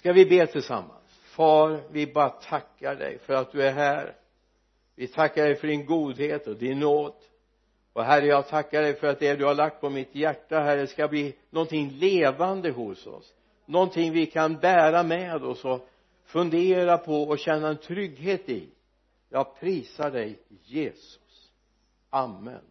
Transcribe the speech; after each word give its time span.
ska 0.00 0.12
vi 0.12 0.26
be 0.26 0.46
tillsammans? 0.46 1.20
Far 1.22 1.80
vi 1.90 2.06
bara 2.06 2.28
tackar 2.28 2.96
dig 2.96 3.18
för 3.18 3.34
att 3.34 3.52
du 3.52 3.62
är 3.62 3.72
här. 3.72 4.16
Vi 4.94 5.06
tackar 5.06 5.44
dig 5.44 5.54
för 5.54 5.68
din 5.68 5.86
godhet 5.86 6.46
och 6.46 6.56
din 6.56 6.78
nåd. 6.80 7.14
Och 7.92 8.04
herre 8.04 8.26
jag 8.26 8.48
tackar 8.48 8.82
dig 8.82 8.94
för 8.94 9.06
att 9.06 9.18
det 9.18 9.34
du 9.34 9.44
har 9.44 9.54
lagt 9.54 9.80
på 9.80 9.90
mitt 9.90 10.14
hjärta 10.14 10.60
herre 10.60 10.86
ska 10.86 11.08
bli 11.08 11.36
någonting 11.50 11.90
levande 11.90 12.70
hos 12.70 13.06
oss. 13.06 13.34
Någonting 13.66 14.12
vi 14.12 14.26
kan 14.26 14.56
bära 14.56 15.02
med 15.02 15.44
oss 15.44 15.64
och 15.64 15.88
fundera 16.24 16.98
på 16.98 17.22
och 17.22 17.38
känna 17.38 17.68
en 17.68 17.78
trygghet 17.78 18.48
i. 18.48 18.68
Jag 19.28 19.60
prisar 19.60 20.10
dig 20.10 20.38
Jesus. 20.64 21.50
Amen. 22.10 22.69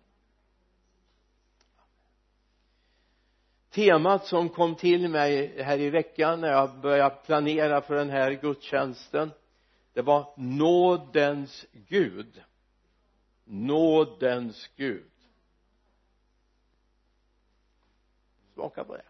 Temat 3.79 4.25
som 4.25 4.49
kom 4.49 4.75
till 4.75 5.09
mig 5.09 5.63
här 5.63 5.79
i 5.79 5.89
veckan 5.89 6.41
när 6.41 6.51
jag 6.51 6.79
började 6.79 7.15
planera 7.15 7.81
för 7.81 7.95
den 7.95 8.09
här 8.09 8.31
gudstjänsten 8.31 9.31
det 9.93 10.01
var 10.01 10.33
nådens 10.37 11.65
Gud. 11.71 12.43
Nådens 13.43 14.69
Gud. 14.75 15.11
Smaka 18.53 18.83
på 18.83 18.95
det. 18.97 19.05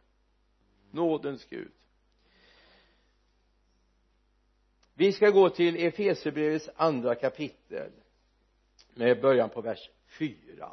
Nådens 0.91 1.45
Gud. 1.45 1.71
Vi 4.93 5.13
ska 5.13 5.29
gå 5.29 5.49
till 5.49 5.75
Efesierbrevets 5.75 6.69
andra 6.75 7.15
kapitel 7.15 7.91
med 8.93 9.21
början 9.21 9.49
på 9.49 9.61
vers 9.61 9.89
4 10.07 10.71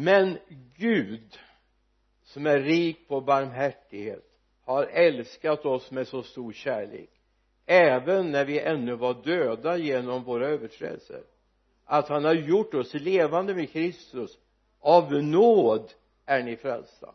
men 0.00 0.38
Gud 0.76 1.38
som 2.24 2.46
är 2.46 2.60
rik 2.60 3.08
på 3.08 3.20
barmhärtighet 3.20 4.24
har 4.64 4.84
älskat 4.84 5.66
oss 5.66 5.90
med 5.90 6.08
så 6.08 6.22
stor 6.22 6.52
kärlek 6.52 7.10
även 7.66 8.32
när 8.32 8.44
vi 8.44 8.60
ännu 8.60 8.94
var 8.94 9.14
döda 9.24 9.76
genom 9.76 10.24
våra 10.24 10.48
överträdelser 10.48 11.22
att 11.84 12.08
han 12.08 12.24
har 12.24 12.34
gjort 12.34 12.74
oss 12.74 12.94
levande 12.94 13.54
med 13.54 13.70
Kristus. 13.72 14.38
Av 14.80 15.12
nåd 15.12 15.92
är 16.26 16.42
ni 16.42 16.56
frälsta. 16.56 17.14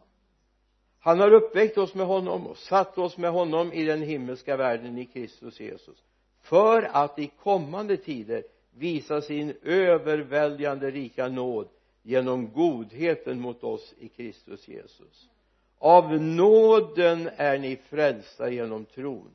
Han 0.99 1.19
har 1.19 1.33
uppväckt 1.33 1.77
oss 1.77 1.95
med 1.95 2.05
honom 2.05 2.47
och 2.47 2.57
satt 2.57 2.97
oss 2.97 3.17
med 3.17 3.31
honom 3.31 3.73
i 3.73 3.83
den 3.83 4.01
himmelska 4.01 4.57
världen 4.57 4.97
i 4.97 5.05
Kristus 5.05 5.59
Jesus 5.59 6.03
för 6.41 6.89
att 6.93 7.19
i 7.19 7.31
kommande 7.43 7.97
tider 7.97 8.43
visa 8.71 9.21
sin 9.21 9.53
överväldigande 9.61 10.91
rika 10.91 11.27
nåd 11.27 11.67
genom 12.03 12.51
godheten 12.53 13.39
mot 13.39 13.63
oss 13.63 13.93
i 13.99 14.07
Kristus 14.07 14.67
Jesus. 14.67 15.29
Av 15.77 16.21
nåden 16.21 17.29
är 17.35 17.57
ni 17.57 17.75
frälsta 17.75 18.49
genom 18.49 18.85
tron. 18.85 19.31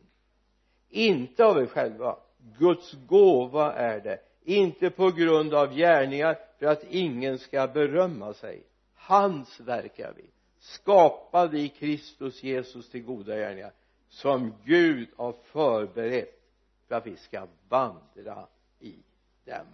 Inte 0.90 1.44
av 1.44 1.58
er 1.58 1.66
själva. 1.66 2.16
Guds 2.58 2.92
gåva 2.92 3.72
är 3.72 4.00
det. 4.00 4.20
Inte 4.44 4.90
på 4.90 5.10
grund 5.10 5.54
av 5.54 5.74
gärningar 5.74 6.38
för 6.58 6.66
att 6.66 6.84
ingen 6.90 7.38
ska 7.38 7.66
berömma 7.66 8.34
sig. 8.34 8.62
Hans 8.94 9.60
verk 9.60 9.98
är 9.98 10.12
vi 10.16 10.24
skapade 10.58 11.58
i 11.58 11.68
Kristus 11.68 12.42
Jesus 12.42 12.90
till 12.90 13.02
goda 13.02 13.36
gärningar 13.36 13.72
som 14.08 14.54
Gud 14.64 15.08
har 15.16 15.32
förberett 15.32 16.40
för 16.88 16.94
att 16.94 17.06
vi 17.06 17.16
ska 17.16 17.46
vandra 17.68 18.46
i 18.80 18.94
dem 19.44 19.66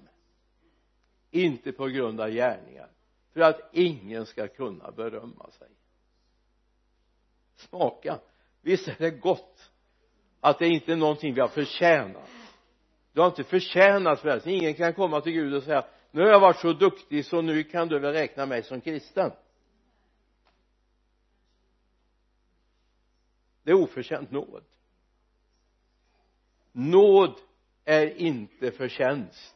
inte 1.34 1.72
på 1.72 1.86
grund 1.86 2.20
av 2.20 2.30
gärningar. 2.30 2.88
För 3.32 3.40
att 3.40 3.60
ingen 3.72 4.26
ska 4.26 4.48
kunna 4.48 4.90
berömma 4.90 5.50
sig. 5.50 5.68
Smaka. 7.56 8.18
Visst 8.60 8.88
är 8.88 8.96
det 8.98 9.10
gott 9.10 9.70
att 10.40 10.58
det 10.58 10.68
inte 10.68 10.92
är 10.92 10.96
någonting 10.96 11.34
vi 11.34 11.40
har 11.40 11.48
förtjänat? 11.48 12.28
Du 13.12 13.20
har 13.20 13.28
inte 13.28 13.44
förtjänat 13.44 14.20
frälsning. 14.20 14.56
Ingen 14.56 14.74
kan 14.74 14.94
komma 14.94 15.20
till 15.20 15.32
Gud 15.32 15.54
och 15.54 15.62
säga 15.62 15.84
nu 16.10 16.22
har 16.22 16.28
jag 16.28 16.40
varit 16.40 16.60
så 16.60 16.72
duktig 16.72 17.26
så 17.26 17.40
nu 17.40 17.64
kan 17.64 17.88
du 17.88 17.98
väl 17.98 18.12
räkna 18.12 18.46
mig 18.46 18.62
som 18.62 18.80
kristen. 18.80 19.30
Det 23.62 23.70
är 23.70 23.74
oförtjänt 23.74 24.30
nåd. 24.30 24.64
Nåd 26.72 27.34
är 27.84 28.06
inte 28.06 28.70
förtjänst 28.70 29.53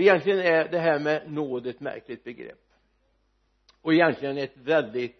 och 0.00 0.04
egentligen 0.04 0.40
är 0.40 0.68
det 0.68 0.78
här 0.78 0.98
med 0.98 1.32
nåd 1.32 1.66
ett 1.66 1.80
märkligt 1.80 2.24
begrepp. 2.24 2.64
Och 3.82 3.94
egentligen 3.94 4.38
ett 4.38 4.56
väldigt 4.56 5.16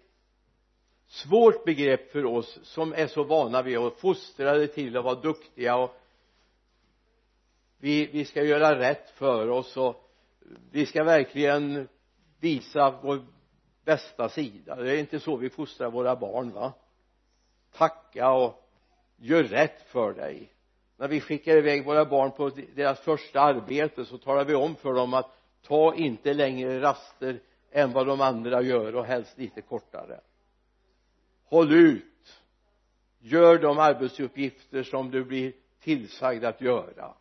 svårt 1.06 1.64
begrepp 1.64 2.12
för 2.12 2.24
oss 2.24 2.58
som 2.62 2.92
är 2.92 3.06
så 3.06 3.24
vana 3.24 3.62
vid 3.62 3.78
och 3.78 3.98
fostrade 3.98 4.66
till 4.66 4.96
att 4.96 5.04
vara 5.04 5.20
duktiga 5.20 5.76
och 5.76 5.96
vi, 7.78 8.06
vi 8.06 8.24
ska 8.24 8.42
göra 8.42 8.78
rätt 8.78 9.10
för 9.10 9.48
oss 9.48 9.76
och 9.76 10.10
vi 10.70 10.86
ska 10.86 11.04
verkligen 11.04 11.88
visa 12.38 13.00
vår 13.02 13.26
bästa 13.84 14.28
sida. 14.28 14.76
Det 14.76 14.92
är 14.92 14.98
inte 14.98 15.20
så 15.20 15.36
vi 15.36 15.50
fostrar 15.50 15.90
våra 15.90 16.16
barn 16.16 16.52
va? 16.52 16.72
Tacka 17.72 18.30
och 18.30 18.70
gör 19.16 19.42
rätt 19.44 19.82
för 19.82 20.12
dig 20.12 20.52
när 21.00 21.08
vi 21.08 21.20
skickar 21.20 21.56
iväg 21.56 21.84
våra 21.84 22.04
barn 22.04 22.30
på 22.30 22.50
deras 22.74 23.00
första 23.00 23.40
arbete 23.40 24.04
så 24.04 24.18
talar 24.18 24.44
vi 24.44 24.54
om 24.54 24.76
för 24.76 24.92
dem 24.94 25.14
att 25.14 25.36
ta 25.62 25.94
inte 25.94 26.34
längre 26.34 26.80
raster 26.80 27.40
än 27.70 27.92
vad 27.92 28.06
de 28.06 28.20
andra 28.20 28.62
gör 28.62 28.94
och 28.94 29.04
helst 29.04 29.38
lite 29.38 29.62
kortare. 29.62 30.20
Håll 31.44 31.72
ut! 31.72 32.42
Gör 33.18 33.58
de 33.58 33.78
arbetsuppgifter 33.78 34.82
som 34.82 35.10
du 35.10 35.24
blir 35.24 35.52
tillsagd 35.80 36.44
att 36.44 36.60
göra 36.60 37.14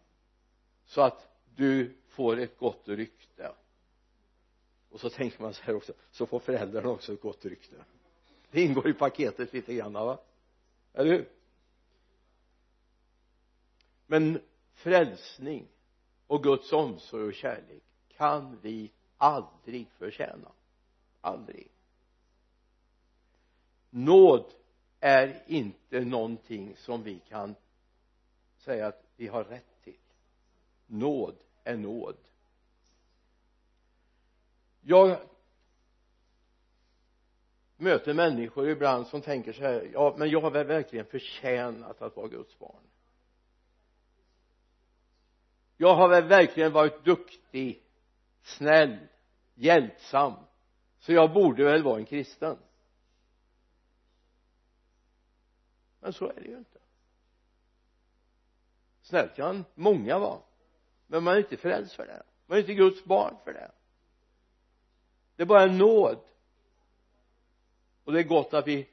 så 0.86 1.02
att 1.02 1.28
du 1.56 1.96
får 2.08 2.40
ett 2.40 2.58
gott 2.58 2.84
rykte. 2.86 3.52
Och 4.92 5.00
så 5.00 5.10
tänker 5.10 5.42
man 5.42 5.54
så 5.54 5.64
här 5.64 5.76
också 5.76 5.94
så 6.12 6.26
får 6.26 6.40
föräldrarna 6.40 6.90
också 6.90 7.14
ett 7.14 7.22
gott 7.22 7.46
rykte. 7.46 7.76
Det 8.52 8.62
ingår 8.62 8.90
i 8.90 8.94
paketet 8.94 9.54
lite 9.54 9.74
grann 9.74 9.94
va? 9.94 10.20
Eller 10.94 11.12
hur? 11.12 11.39
Men 14.12 14.42
frälsning 14.74 15.68
och 16.28 16.44
Guds 16.44 16.74
omsorg 16.74 17.24
och 17.24 17.34
kärlek 17.34 17.84
kan 18.08 18.60
vi 18.62 18.92
aldrig 19.18 19.88
förtjäna. 19.90 20.52
Aldrig. 21.22 21.72
Nåd 23.90 24.46
är 25.00 25.44
inte 25.48 26.00
någonting 26.00 26.76
som 26.78 27.04
vi 27.04 27.20
kan 27.20 27.56
säga 28.58 28.88
att 28.88 29.04
vi 29.16 29.28
har 29.28 29.44
rätt 29.44 29.84
till. 29.84 29.98
Nåd 30.88 31.36
är 31.64 31.78
nåd. 31.78 32.18
Jag 34.82 35.18
möter 37.78 38.14
människor 38.14 38.70
ibland 38.70 39.08
som 39.08 39.22
tänker 39.22 39.54
så 39.54 39.62
här 39.62 39.90
ja 39.94 40.16
men 40.18 40.30
jag 40.30 40.42
har 40.42 40.52
väl 40.52 40.68
verkligen 40.68 41.06
förtjänat 41.06 42.02
att 42.02 42.16
vara 42.16 42.28
Guds 42.28 42.60
barn 42.60 42.89
jag 45.82 45.96
har 45.96 46.10
väl 46.10 46.28
verkligen 46.28 46.72
varit 46.72 47.04
duktig 47.04 47.84
snäll 48.42 48.98
hjälpsam. 49.54 50.34
Så 51.00 51.14
jag 51.14 51.34
borde 51.34 51.64
väl 51.64 51.84
vara 51.84 51.98
en 51.98 52.06
kristen. 52.06 52.58
Men 56.00 56.14
så 56.14 56.30
är 56.30 56.34
det 56.36 56.48
ju 56.48 56.58
inte. 56.58 56.80
Snäll 59.02 59.30
kan 59.30 59.66
många 59.76 60.20
vara. 60.20 60.40
Men 61.08 61.24
man 61.24 61.34
är 61.34 61.38
inte 61.38 61.58
frälst 61.58 61.94
för 61.94 62.06
det. 62.06 62.24
Man 62.46 62.58
är 62.58 62.62
inte 62.62 62.74
Guds 62.74 63.04
barn 63.04 63.36
för 63.44 63.54
det. 63.54 63.72
Det 65.36 65.44
är 65.44 65.48
bara 65.48 65.64
en 65.64 65.78
nåd. 65.78 66.20
Och 68.04 68.14
det 68.14 68.20
är 68.20 68.24
gott 68.24 68.54
att 68.54 68.68
vi 68.68 68.90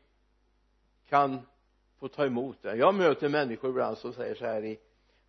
kan 1.09 1.47
få 1.99 2.09
ta 2.09 2.27
emot 2.27 2.63
det. 2.63 2.77
Jag 2.77 2.95
möter 2.95 3.29
människor 3.29 3.71
ibland 3.71 3.99
som 3.99 4.13
säger 4.13 4.35
så 4.35 4.45
här 4.47 4.65
i 4.65 4.81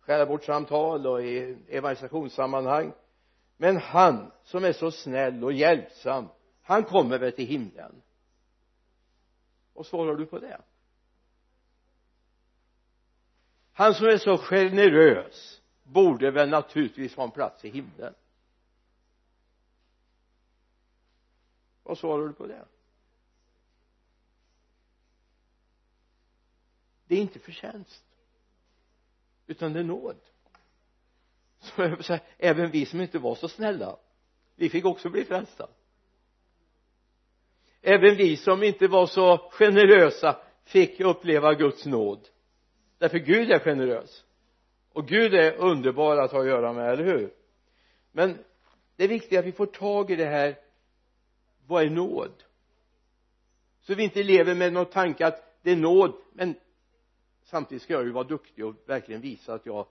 själavårdssamtal 0.08 1.06
och 1.06 1.22
i 1.22 1.58
evangelisationssammanhang. 1.68 2.92
Men 3.56 3.76
han 3.76 4.32
som 4.44 4.64
är 4.64 4.72
så 4.72 4.90
snäll 4.90 5.44
och 5.44 5.52
hjälpsam 5.52 6.28
han 6.62 6.84
kommer 6.84 7.18
väl 7.18 7.32
till 7.32 7.46
himlen. 7.46 8.02
Vad 9.72 9.86
svarar 9.86 10.14
du 10.14 10.26
på 10.26 10.38
det? 10.38 10.60
Han 13.72 13.94
som 13.94 14.06
är 14.06 14.18
så 14.18 14.38
generös 14.38 15.62
borde 15.82 16.30
väl 16.30 16.48
naturligtvis 16.48 17.16
ha 17.16 17.24
en 17.24 17.30
plats 17.30 17.64
i 17.64 17.70
himlen. 17.70 18.14
Vad 21.82 21.98
svarar 21.98 22.26
du 22.26 22.32
på 22.32 22.46
det? 22.46 22.64
Det 27.06 27.14
är 27.14 27.20
inte 27.20 27.38
förtjänst 27.38 28.04
utan 29.48 29.72
det 29.72 29.80
är 29.80 29.84
nåd. 29.84 30.16
Så 31.60 31.96
så 32.00 32.18
även 32.38 32.70
vi 32.70 32.86
som 32.86 33.00
inte 33.00 33.18
var 33.18 33.34
så 33.34 33.48
snälla 33.48 33.96
vi 34.58 34.68
fick 34.68 34.84
också 34.84 35.10
bli 35.10 35.24
frälsta. 35.24 35.68
Även 37.82 38.16
vi 38.16 38.36
som 38.36 38.62
inte 38.62 38.88
var 38.88 39.06
så 39.06 39.50
generösa 39.52 40.40
fick 40.64 41.00
uppleva 41.00 41.54
Guds 41.54 41.86
nåd. 41.86 42.28
Därför 42.98 43.18
Gud 43.18 43.50
är 43.50 43.58
generös. 43.58 44.24
Och 44.92 45.08
Gud 45.08 45.34
är 45.34 45.56
underbar 45.56 46.16
att 46.16 46.32
ha 46.32 46.40
att 46.40 46.46
göra 46.46 46.72
med, 46.72 46.92
eller 46.92 47.04
hur? 47.04 47.34
Men 48.12 48.38
det 48.96 49.04
är 49.04 49.08
viktigt 49.08 49.38
att 49.38 49.44
vi 49.44 49.52
får 49.52 49.66
tag 49.66 50.10
i 50.10 50.16
det 50.16 50.26
här 50.26 50.58
vad 51.66 51.82
är 51.82 51.90
nåd? 51.90 52.44
Så 53.80 53.94
vi 53.94 54.04
inte 54.04 54.22
lever 54.22 54.54
med 54.54 54.72
någon 54.72 54.86
tanke 54.86 55.26
att 55.26 55.58
det 55.62 55.70
är 55.70 55.76
nåd 55.76 56.14
men 56.32 56.54
samtidigt 57.48 57.82
ska 57.82 57.92
jag 57.92 58.04
ju 58.04 58.10
vara 58.10 58.24
duktig 58.24 58.66
och 58.66 58.74
verkligen 58.86 59.20
visa 59.20 59.54
att 59.54 59.66
jag 59.66 59.86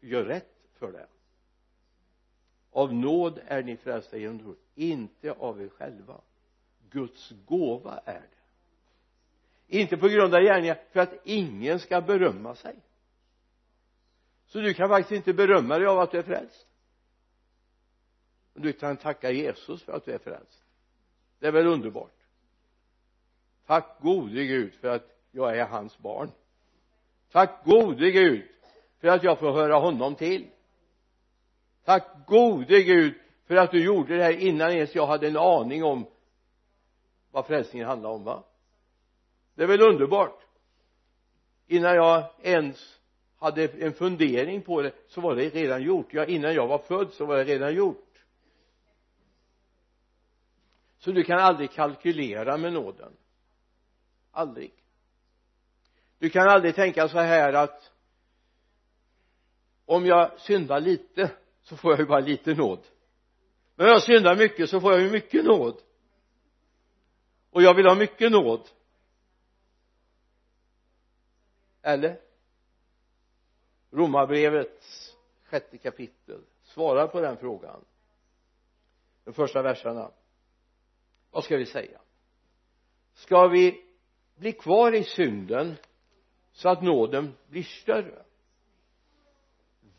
gör 0.00 0.24
rätt 0.24 0.54
för 0.78 0.92
det. 0.92 1.06
Av 2.70 2.94
nåd 2.94 3.40
är 3.46 3.62
ni 3.62 3.76
frälsta 3.76 4.16
genom 4.16 4.38
tro 4.38 4.56
inte 4.74 5.32
av 5.32 5.62
er 5.62 5.68
själva. 5.68 6.20
Guds 6.90 7.32
gåva 7.46 8.00
är 8.04 8.20
det. 8.20 9.78
Inte 9.78 9.96
på 9.96 10.08
grund 10.08 10.34
av 10.34 10.40
gärningar 10.40 10.78
för 10.92 11.00
att 11.00 11.14
ingen 11.24 11.80
ska 11.80 12.00
berömma 12.00 12.54
sig. 12.54 12.76
Så 14.46 14.60
du 14.60 14.74
kan 14.74 14.88
faktiskt 14.88 15.12
inte 15.16 15.32
berömma 15.32 15.78
dig 15.78 15.86
av 15.86 15.98
att 15.98 16.10
du 16.10 16.18
är 16.18 16.22
frälst. 16.22 16.66
Du 18.54 18.72
kan 18.72 18.96
tacka 18.96 19.30
Jesus 19.30 19.82
för 19.82 19.92
att 19.92 20.04
du 20.04 20.12
är 20.12 20.18
frälst. 20.18 20.64
Det 21.38 21.46
är 21.46 21.52
väl 21.52 21.66
underbart? 21.66 22.16
Tack 23.66 24.00
gode 24.00 24.44
Gud 24.44 24.74
för 24.74 24.88
att 24.88 25.18
jag 25.30 25.58
är 25.58 25.66
hans 25.66 25.98
barn 25.98 26.30
tack 27.32 27.64
gode 27.64 28.10
Gud 28.10 28.48
för 29.00 29.08
att 29.08 29.22
jag 29.22 29.38
får 29.38 29.52
höra 29.52 29.74
honom 29.74 30.14
till. 30.14 30.46
Tack 31.84 32.26
gode 32.26 32.82
Gud 32.82 33.14
för 33.46 33.56
att 33.56 33.70
du 33.70 33.84
gjorde 33.84 34.16
det 34.16 34.22
här 34.22 34.40
innan 34.40 34.70
ens 34.70 34.94
jag 34.94 35.06
hade 35.06 35.28
en 35.28 35.36
aning 35.36 35.84
om 35.84 36.06
vad 37.30 37.46
frälsningen 37.46 37.88
handlar 37.88 38.10
om 38.10 38.24
va? 38.24 38.44
Det 39.54 39.62
är 39.62 39.66
väl 39.66 39.82
underbart. 39.82 40.40
Innan 41.66 41.94
jag 41.94 42.24
ens 42.42 42.98
hade 43.38 43.64
en 43.64 43.92
fundering 43.92 44.62
på 44.62 44.82
det 44.82 44.92
så 45.08 45.20
var 45.20 45.34
det 45.34 45.48
redan 45.48 45.82
gjort. 45.82 46.06
Ja 46.10 46.24
innan 46.24 46.54
jag 46.54 46.66
var 46.66 46.78
född 46.78 47.12
så 47.12 47.26
var 47.26 47.36
det 47.36 47.44
redan 47.44 47.74
gjort. 47.74 48.04
Så 50.98 51.12
du 51.12 51.24
kan 51.24 51.38
aldrig 51.38 51.70
kalkylera 51.70 52.56
med 52.56 52.72
nåden. 52.72 53.12
Aldrig 54.30 54.72
du 56.18 56.30
kan 56.30 56.48
aldrig 56.48 56.74
tänka 56.74 57.08
så 57.08 57.18
här 57.18 57.52
att 57.52 57.92
om 59.84 60.06
jag 60.06 60.40
syndar 60.40 60.80
lite 60.80 61.30
så 61.62 61.76
får 61.76 61.92
jag 61.92 62.00
ju 62.00 62.06
bara 62.06 62.20
lite 62.20 62.54
nåd. 62.54 62.86
Men 63.74 63.86
om 63.86 63.92
jag 63.92 64.02
syndar 64.02 64.36
mycket 64.36 64.70
så 64.70 64.80
får 64.80 64.92
jag 64.92 65.00
ju 65.02 65.10
mycket 65.10 65.44
nåd. 65.44 65.82
Och 67.50 67.62
jag 67.62 67.74
vill 67.74 67.86
ha 67.86 67.94
mycket 67.94 68.32
nåd. 68.32 68.68
Eller? 71.82 72.20
Romarbrevets 73.90 75.16
sjätte 75.44 75.78
kapitel 75.78 76.42
svarar 76.62 77.06
på 77.06 77.20
den 77.20 77.36
frågan. 77.36 77.84
De 79.24 79.32
första 79.34 79.62
verserna. 79.62 80.10
Vad 81.30 81.44
ska 81.44 81.56
vi 81.56 81.66
säga? 81.66 82.00
Ska 83.14 83.48
vi 83.48 83.84
bli 84.36 84.52
kvar 84.52 84.94
i 84.94 85.04
synden 85.04 85.76
så 86.58 86.68
att 86.68 86.82
nåden 86.82 87.34
blir 87.48 87.62
större. 87.62 88.22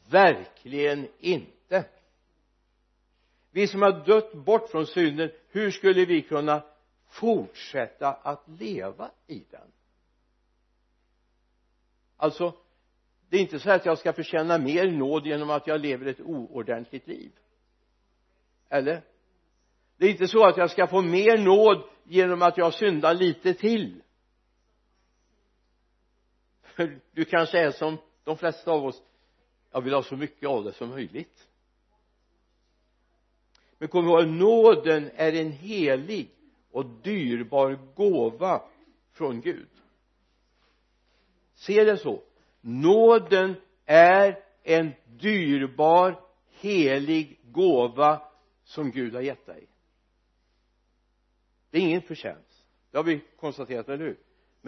Verkligen 0.09 1.07
inte. 1.19 1.85
Vi 3.51 3.67
som 3.67 3.81
har 3.81 4.05
dött 4.05 4.33
bort 4.33 4.69
från 4.69 4.85
synden 4.85 5.31
hur 5.49 5.71
skulle 5.71 6.05
vi 6.05 6.21
kunna 6.21 6.63
fortsätta 7.07 8.07
att 8.13 8.43
leva 8.47 9.11
i 9.27 9.43
den? 9.49 9.71
Alltså 12.17 12.53
det 13.29 13.37
är 13.37 13.41
inte 13.41 13.59
så 13.59 13.71
att 13.71 13.85
jag 13.85 13.97
ska 13.97 14.13
förtjäna 14.13 14.57
mer 14.57 14.91
nåd 14.91 15.25
genom 15.25 15.49
att 15.49 15.67
jag 15.67 15.81
lever 15.81 16.05
ett 16.05 16.21
oordentligt 16.21 17.07
liv. 17.07 17.31
Eller? 18.69 19.01
Det 19.97 20.05
är 20.05 20.11
inte 20.11 20.27
så 20.27 20.45
att 20.45 20.57
jag 20.57 20.71
ska 20.71 20.87
få 20.87 21.01
mer 21.01 21.37
nåd 21.37 21.83
genom 22.03 22.41
att 22.41 22.57
jag 22.57 22.73
syndar 22.73 23.13
lite 23.13 23.53
till 23.53 24.01
för 26.79 26.99
du 27.11 27.25
kanske 27.25 27.59
är 27.59 27.71
som 27.71 27.97
de 28.23 28.37
flesta 28.37 28.71
av 28.71 28.85
oss 28.85 29.03
jag 29.71 29.81
vill 29.81 29.93
ha 29.93 30.03
så 30.03 30.17
mycket 30.17 30.49
av 30.49 30.63
det 30.63 30.73
som 30.73 30.89
möjligt. 30.89 31.47
Men 33.77 33.89
kom 33.89 34.05
ihåg 34.05 34.27
nåden 34.27 35.09
är 35.15 35.33
en 35.33 35.51
helig 35.51 36.31
och 36.71 36.85
dyrbar 36.85 37.79
gåva 37.95 38.63
från 39.11 39.41
Gud. 39.41 39.69
Se 41.53 41.83
det 41.83 41.97
så. 41.97 42.23
Nåden 42.61 43.55
är 43.85 44.43
en 44.63 44.91
dyrbar 45.05 46.21
helig 46.49 47.39
gåva 47.43 48.21
som 48.63 48.91
Gud 48.91 49.13
har 49.13 49.21
gett 49.21 49.45
dig. 49.45 49.67
Det 51.69 51.77
är 51.77 51.81
ingen 51.81 52.01
förtjänst. 52.01 52.65
Det 52.91 52.97
har 52.97 53.03
vi 53.03 53.21
konstaterat, 53.35 53.89
eller 53.89 54.05
hur? 54.05 54.17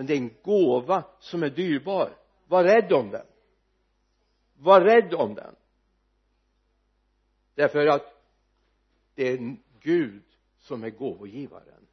Men 0.02 0.06
det 0.08 0.14
är 0.14 0.18
en 0.18 0.36
gåva 0.44 1.04
som 1.20 1.44
är 1.44 1.50
dyrbar. 1.50 2.18
Var 2.48 2.64
rädd 2.64 2.94
om 2.94 3.10
den. 3.10 3.26
Var 4.54 4.82
rädd 4.82 5.14
om 5.14 5.36
den. 5.36 5.56
Därför 7.56 7.88
att 7.88 8.24
det 9.16 9.28
är 9.28 9.58
Gud 9.80 10.24
som 10.58 10.84
är 10.84 10.90
gåvogivaren. 10.90 11.88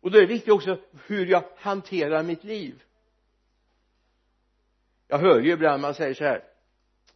Och 0.00 0.10
då 0.10 0.18
är 0.18 0.22
det 0.22 0.28
viktigt 0.28 0.52
också 0.52 0.78
hur 1.06 1.26
jag 1.26 1.44
hanterar 1.56 2.22
mitt 2.22 2.44
liv. 2.44 2.82
Jag 5.06 5.18
hör 5.18 5.40
ju 5.40 5.52
ibland 5.52 5.82
man 5.82 5.94
säger 5.94 6.14
så 6.14 6.24
här 6.24 6.44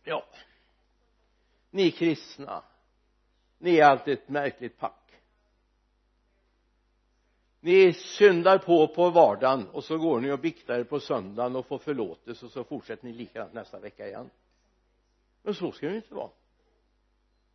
ja 0.02 0.24
ni 1.70 1.90
kristna 1.90 2.64
ni 3.58 3.76
är 3.76 3.84
alltid 3.84 4.14
ett 4.14 4.28
märkligt 4.28 4.78
pack 4.78 4.99
ni 7.60 7.92
syndar 7.92 8.58
på 8.58 8.88
på 8.88 9.10
vardagen 9.10 9.68
och 9.68 9.84
så 9.84 9.98
går 9.98 10.20
ni 10.20 10.32
och 10.32 10.38
biktar 10.38 10.78
er 10.78 10.84
på 10.84 11.00
söndagen 11.00 11.56
och 11.56 11.66
får 11.66 11.78
förlåtelse 11.78 12.46
och 12.46 12.52
så 12.52 12.64
fortsätter 12.64 13.04
ni 13.04 13.12
likadant 13.12 13.52
nästa 13.52 13.80
vecka 13.80 14.08
igen. 14.08 14.30
Men 15.42 15.54
så 15.54 15.72
ska 15.72 15.88
det 15.88 15.96
inte 15.96 16.14
vara. 16.14 16.30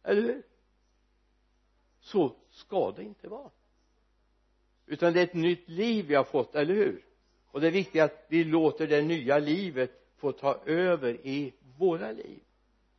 Eller 0.04 0.22
hur? 0.22 0.44
Så 2.00 2.36
ska 2.50 2.92
det 2.92 3.04
inte 3.04 3.28
vara. 3.28 3.50
Utan 4.86 5.14
det 5.14 5.20
är 5.20 5.24
ett 5.24 5.34
nytt 5.34 5.70
liv 5.70 6.06
vi 6.06 6.16
har 6.16 6.24
fått, 6.24 6.56
eller 6.56 6.74
hur? 6.74 7.06
Och 7.48 7.62
det 7.62 7.68
är 7.68 7.72
viktigt 7.72 8.02
att 8.02 8.26
vi 8.30 8.44
låter 8.44 8.88
det 8.88 9.02
nya 9.02 9.40
livet 9.40 9.92
få 10.18 10.32
ta 10.32 10.62
över 10.66 11.28
i 11.28 11.54
våra 11.78 12.12
liv. 12.12 12.44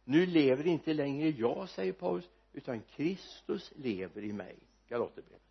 Nu 0.05 0.27
lever 0.27 0.67
inte 0.67 0.95
längre 0.95 1.29
jag 1.29 1.69
säger 1.69 1.93
Paulus 1.93 2.31
utan 2.53 2.81
Kristus 2.81 3.73
lever 3.77 4.25
i 4.25 4.33
mig. 4.33 4.57
Galaterbrevet 4.89 5.46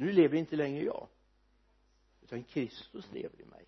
nu 0.00 0.12
lever 0.12 0.36
inte 0.36 0.56
längre 0.56 0.84
jag. 0.84 1.08
Utan 2.22 2.44
Kristus 2.44 3.12
lever 3.12 3.40
i 3.40 3.44
mig. 3.44 3.64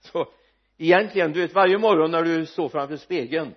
Så 0.00 0.32
egentligen 0.76 1.32
du 1.32 1.40
vet 1.40 1.54
varje 1.54 1.78
morgon 1.78 2.10
när 2.10 2.22
du 2.22 2.46
står 2.46 2.68
framför 2.68 2.96
spegeln 2.96 3.54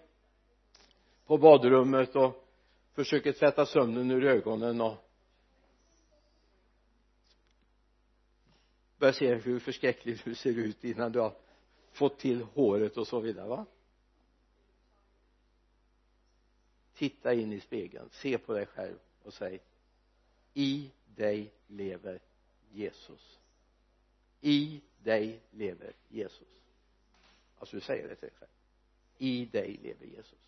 på 1.26 1.38
badrummet 1.38 2.16
och 2.16 2.46
försöker 2.94 3.32
tvätta 3.32 3.66
sömnen 3.66 4.12
ur 4.12 4.26
ögonen 4.26 4.82
och 4.82 4.98
börjar 8.98 9.14
se 9.14 9.36
hur 9.36 9.60
förskräckligt 9.60 10.26
du 10.26 10.36
ser 10.36 10.58
ut 10.58 10.84
innan 10.84 11.12
du 11.12 11.20
har 11.20 11.36
fått 11.92 12.20
till 12.20 12.42
håret 12.42 12.98
och 12.98 13.08
så 13.08 13.20
vidare 13.20 13.48
va? 13.48 13.66
Titta 16.94 17.34
in 17.34 17.54
i 17.54 17.60
spegeln 17.60 18.10
se 18.12 18.38
på 18.38 18.54
dig 18.54 18.66
själv 18.66 18.98
och 19.24 19.34
säg 19.34 19.60
i 20.54 20.92
dig 21.16 21.54
lever 21.68 22.20
Jesus. 22.72 23.40
I 24.42 24.82
dig 25.04 25.42
lever 25.52 25.94
Jesus. 26.10 26.48
Alltså 27.58 27.76
du 27.76 27.82
säger 27.82 28.08
det 28.08 28.16
till 28.16 28.30
dig 28.30 28.38
själv. 28.40 28.52
I 29.18 29.46
dig 29.46 29.80
lever 29.84 30.06
Jesus. 30.06 30.40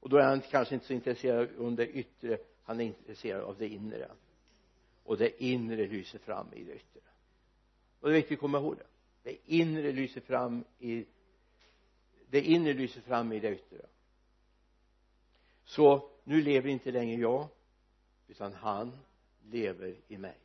Och 0.00 0.08
då 0.08 0.16
är 0.16 0.22
han 0.22 0.40
kanske 0.40 0.74
inte 0.74 0.86
så 0.86 0.92
intresserad 0.92 1.58
av 1.58 1.76
det 1.76 1.88
yttre 1.88 2.38
han 2.66 2.80
är 2.80 2.84
intresserad 2.84 3.42
av 3.42 3.58
det 3.58 3.68
inre. 3.68 4.10
Och 5.04 5.18
det 5.18 5.44
inre 5.44 5.86
lyser 5.86 6.18
fram 6.18 6.52
i 6.52 6.64
det 6.64 6.74
yttre. 6.74 7.00
Och 8.00 8.08
det 8.08 8.14
är 8.14 8.16
viktigt 8.16 8.36
att 8.36 8.40
komma 8.40 8.58
ihåg 8.58 8.76
det. 8.76 8.86
Det 9.22 9.38
inre 9.44 9.92
lyser 9.92 10.20
fram 10.20 10.64
i 10.78 11.06
det 12.30 12.40
inre 12.40 12.72
lyser 12.72 13.00
fram 13.00 13.32
i 13.32 13.40
det 13.40 13.54
yttre. 13.54 13.86
Så 15.64 16.10
nu 16.26 16.42
lever 16.42 16.68
inte 16.68 16.90
längre 16.90 17.20
jag 17.20 17.48
utan 18.26 18.52
han 18.52 18.98
lever 19.42 19.96
i 20.08 20.18
mig. 20.18 20.38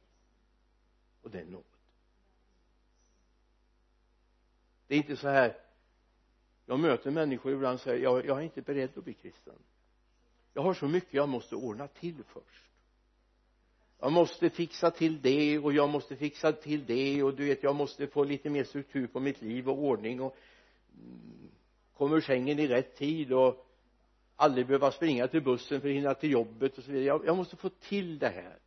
Och 1.21 1.31
det 1.31 1.39
är 1.39 1.45
nåd. 1.45 1.63
Det 4.87 4.95
är 4.95 4.97
inte 4.97 5.15
så 5.15 5.27
här 5.27 5.57
jag 6.65 6.79
möter 6.79 7.11
människor 7.11 7.53
ibland 7.53 7.73
och 7.73 7.81
säger 7.81 8.03
jag, 8.03 8.25
jag 8.25 8.37
är 8.37 8.41
inte 8.41 8.61
beredd 8.61 8.97
att 8.97 9.03
bli 9.03 9.13
kristen. 9.13 9.55
Jag 10.53 10.61
har 10.61 10.73
så 10.73 10.87
mycket 10.87 11.13
jag 11.13 11.29
måste 11.29 11.55
ordna 11.55 11.87
till 11.87 12.23
först. 12.23 12.71
Jag 13.99 14.11
måste 14.11 14.49
fixa 14.49 14.91
till 14.91 15.21
det 15.21 15.59
och 15.59 15.73
jag 15.73 15.89
måste 15.89 16.15
fixa 16.15 16.51
till 16.53 16.85
det 16.85 17.23
och 17.23 17.35
du 17.35 17.45
vet 17.45 17.63
jag 17.63 17.75
måste 17.75 18.07
få 18.07 18.23
lite 18.23 18.49
mer 18.49 18.63
struktur 18.63 19.07
på 19.07 19.19
mitt 19.19 19.41
liv 19.41 19.69
och 19.69 19.83
ordning 19.83 20.21
och 20.21 20.37
mm, 20.93 21.51
kommer 21.93 22.17
ur 22.17 22.21
sängen 22.21 22.59
i 22.59 22.67
rätt 22.67 22.95
tid 22.95 23.33
och 23.33 23.70
aldrig 24.41 24.67
behöva 24.67 24.91
springa 24.91 25.27
till 25.27 25.43
bussen 25.43 25.81
för 25.81 25.89
att 25.89 25.95
hinna 25.95 26.13
till 26.13 26.31
jobbet 26.31 26.77
och 26.77 26.83
så 26.83 26.91
vidare. 26.91 27.05
Jag, 27.05 27.25
jag 27.25 27.37
måste 27.37 27.55
få 27.55 27.69
till 27.69 28.19
det 28.19 28.29
här. 28.29 28.59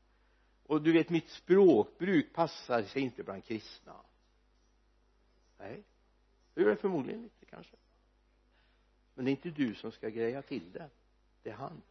Och 0.66 0.82
du 0.82 0.92
vet 0.92 1.10
mitt 1.10 1.30
språkbruk 1.30 2.32
passar 2.32 2.82
sig 2.82 3.02
inte 3.02 3.22
bland 3.22 3.44
kristna. 3.44 3.96
Nej 5.58 5.84
det 6.54 6.62
gör 6.62 6.70
det 6.70 6.76
förmodligen 6.76 7.22
inte 7.22 7.44
kanske. 7.46 7.76
Men 9.14 9.24
det 9.24 9.28
är 9.28 9.32
inte 9.32 9.50
du 9.50 9.74
som 9.74 9.92
ska 9.92 10.08
greja 10.08 10.42
till 10.42 10.72
det. 10.72 10.90
Det 11.42 11.50
är 11.50 11.54
han. 11.54 11.82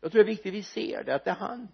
Jag 0.00 0.12
tror 0.12 0.24
det 0.24 0.30
är 0.30 0.34
viktigt 0.34 0.50
att 0.50 0.54
vi 0.54 0.62
ser 0.62 1.04
det 1.04 1.14
att 1.14 1.24
det 1.24 1.30
är 1.30 1.34
han. 1.34 1.68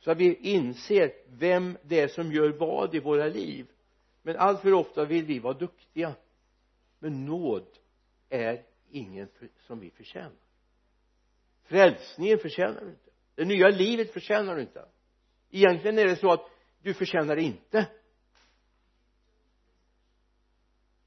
Så 0.00 0.10
att 0.10 0.18
vi 0.18 0.34
inser 0.34 1.12
vem 1.28 1.78
det 1.82 2.00
är 2.00 2.08
som 2.08 2.32
gör 2.32 2.48
vad 2.48 2.94
i 2.94 3.00
våra 3.00 3.26
liv. 3.26 3.66
Men 4.22 4.36
allt 4.36 4.60
för 4.60 4.72
ofta 4.72 5.04
vill 5.04 5.24
vi 5.24 5.38
vara 5.38 5.54
duktiga. 5.54 6.14
Men 6.98 7.24
nåd 7.26 7.77
är 8.28 8.64
ingen 8.90 9.28
som 9.66 9.80
vi 9.80 9.90
förtjänar. 9.90 10.32
Frälsningen 11.62 12.38
förtjänar 12.38 12.80
du 12.80 12.90
inte. 12.90 13.10
Det 13.34 13.44
nya 13.44 13.68
livet 13.68 14.12
förtjänar 14.12 14.56
du 14.56 14.62
inte. 14.62 14.88
Egentligen 15.50 15.98
är 15.98 16.04
det 16.04 16.16
så 16.16 16.32
att 16.32 16.50
du 16.82 16.94
förtjänar 16.94 17.36
det 17.36 17.42
inte. 17.42 17.86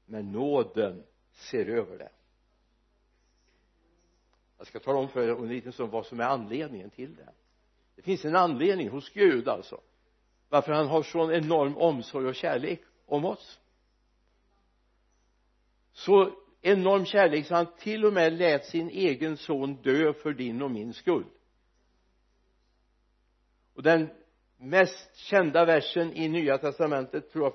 Men 0.04 0.32
nåden 0.32 1.04
ser 1.32 1.66
över 1.66 1.98
det. 1.98 2.10
Jag 4.58 4.66
ska 4.66 4.80
tala 4.80 4.98
om 4.98 5.08
för 5.08 5.22
er 5.22 5.34
om 5.34 5.42
en 5.42 5.48
liten 5.48 5.72
stund 5.72 5.90
vad 5.90 6.06
som 6.06 6.20
är 6.20 6.24
anledningen 6.24 6.90
till 6.90 7.16
det. 7.16 7.32
Det 7.94 8.02
finns 8.02 8.24
en 8.24 8.36
anledning 8.36 8.88
hos 8.88 9.10
Gud 9.10 9.48
alltså 9.48 9.80
varför 10.52 10.72
han 10.72 10.86
har 10.86 11.02
sån 11.02 11.32
enorm 11.32 11.76
omsorg 11.76 12.26
och 12.26 12.34
kärlek 12.34 12.80
om 13.06 13.24
oss. 13.24 13.60
Så 15.92 16.41
enorm 16.62 17.04
kärlek 17.04 17.46
så 17.46 17.54
han 17.54 17.66
till 17.78 18.04
och 18.04 18.12
med 18.12 18.32
lät 18.32 18.64
sin 18.64 18.90
egen 18.90 19.36
son 19.36 19.74
dö 19.74 20.12
för 20.12 20.32
din 20.32 20.62
och 20.62 20.70
min 20.70 20.92
skull. 20.92 21.24
Och 23.74 23.82
den 23.82 24.10
mest 24.56 25.16
kända 25.16 25.64
versen 25.64 26.12
i 26.16 26.28
nya 26.28 26.58
testamentet 26.58 27.30
tror 27.30 27.44
jag 27.44 27.54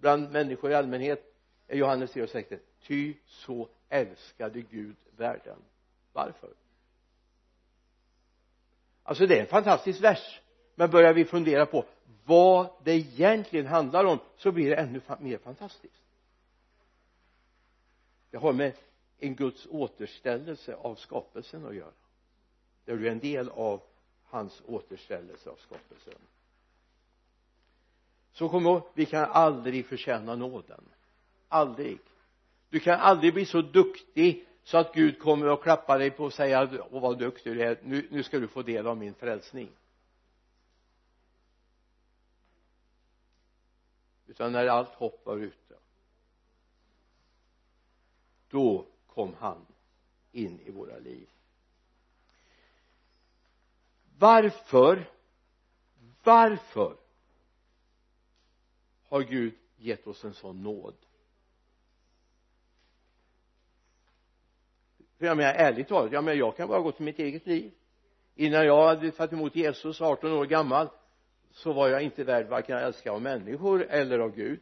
bland 0.00 0.32
människor 0.32 0.70
i 0.70 0.74
allmänhet 0.74 1.34
är 1.66 1.76
Johannes 1.76 2.16
3,16 2.16 2.58
ty 2.86 3.14
så 3.26 3.68
älskade 3.88 4.60
Gud 4.60 4.96
världen. 5.16 5.58
Varför? 6.12 6.50
Alltså 9.02 9.26
det 9.26 9.36
är 9.36 9.40
en 9.40 9.46
fantastisk 9.46 10.00
vers. 10.00 10.40
Men 10.74 10.90
börjar 10.90 11.14
vi 11.14 11.24
fundera 11.24 11.66
på 11.66 11.84
vad 12.24 12.70
det 12.84 12.92
egentligen 12.92 13.66
handlar 13.66 14.04
om 14.04 14.18
så 14.36 14.52
blir 14.52 14.70
det 14.70 14.76
ännu 14.76 15.00
mer 15.20 15.38
fantastiskt 15.38 16.09
det 18.30 18.38
har 18.38 18.52
med 18.52 18.76
en 19.18 19.34
Guds 19.34 19.66
återställelse 19.70 20.74
av 20.74 20.94
skapelsen 20.94 21.66
att 21.66 21.74
göra. 21.74 21.92
Där 22.84 22.96
du 22.96 23.06
är 23.06 23.12
en 23.12 23.18
del 23.18 23.48
av 23.48 23.82
hans 24.24 24.62
återställelse 24.66 25.50
av 25.50 25.56
skapelsen. 25.56 26.14
Så 28.32 28.48
kom 28.48 28.66
ihåg 28.66 28.82
vi 28.94 29.06
kan 29.06 29.24
aldrig 29.24 29.86
förtjäna 29.86 30.36
nåden. 30.36 30.84
Aldrig. 31.48 31.98
Du 32.68 32.80
kan 32.80 33.00
aldrig 33.00 33.34
bli 33.34 33.46
så 33.46 33.62
duktig 33.62 34.46
så 34.62 34.78
att 34.78 34.94
Gud 34.94 35.18
kommer 35.18 35.46
och 35.46 35.62
klappar 35.62 35.98
dig 35.98 36.10
på 36.10 36.24
och 36.24 36.32
säger 36.32 36.82
åh 36.90 37.02
vad 37.02 37.18
duktig 37.18 37.56
du 37.56 37.62
är. 37.62 37.78
Nu, 37.82 38.08
nu 38.10 38.22
ska 38.22 38.38
du 38.38 38.48
få 38.48 38.62
del 38.62 38.86
av 38.86 38.96
min 38.96 39.14
frälsning. 39.14 39.68
Utan 44.26 44.52
när 44.52 44.66
allt 44.66 44.94
hopp 44.94 45.26
var 45.26 45.36
ute 45.36 45.69
då 48.50 48.86
kom 49.06 49.34
han 49.38 49.66
in 50.32 50.60
i 50.60 50.70
våra 50.70 50.98
liv. 50.98 51.28
Varför 54.18 55.10
varför 56.22 56.96
har 59.08 59.22
Gud 59.22 59.54
gett 59.76 60.06
oss 60.06 60.24
en 60.24 60.34
sån 60.34 60.62
nåd? 60.62 60.94
För 65.18 65.26
jag 65.26 65.36
menar 65.36 65.52
ärligt 65.52 65.88
talat 65.88 66.12
jag 66.12 66.24
menar 66.24 66.38
jag 66.38 66.56
kan 66.56 66.68
bara 66.68 66.80
gå 66.80 66.92
till 66.92 67.04
mitt 67.04 67.18
eget 67.18 67.46
liv. 67.46 67.72
Innan 68.34 68.66
jag 68.66 68.86
hade 68.86 69.10
tagit 69.10 69.32
emot 69.32 69.56
Jesus 69.56 70.00
18 70.00 70.32
år 70.32 70.46
gammal 70.46 70.88
så 71.50 71.72
var 71.72 71.88
jag 71.88 72.02
inte 72.02 72.24
värd 72.24 72.46
varken 72.46 72.76
att 72.76 72.82
älska 72.82 73.12
av 73.12 73.22
människor 73.22 73.82
eller 73.82 74.18
av 74.18 74.34
Gud. 74.34 74.60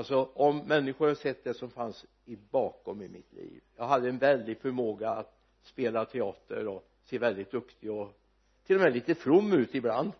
Alltså 0.00 0.30
om 0.34 0.58
människor 0.58 1.08
har 1.08 1.14
sett 1.14 1.44
det 1.44 1.54
som 1.54 1.70
fanns 1.70 2.06
i 2.24 2.36
bakom 2.36 3.02
i 3.02 3.08
mitt 3.08 3.32
liv. 3.32 3.62
Jag 3.76 3.86
hade 3.86 4.08
en 4.08 4.18
väldig 4.18 4.58
förmåga 4.58 5.10
att 5.10 5.38
spela 5.62 6.04
teater 6.04 6.66
och 6.66 6.88
se 7.04 7.18
väldigt 7.18 7.50
duktig 7.50 7.90
och 7.90 8.20
till 8.66 8.76
och 8.76 8.82
med 8.82 8.92
lite 8.92 9.14
from 9.14 9.52
ut 9.52 9.74
ibland. 9.74 10.12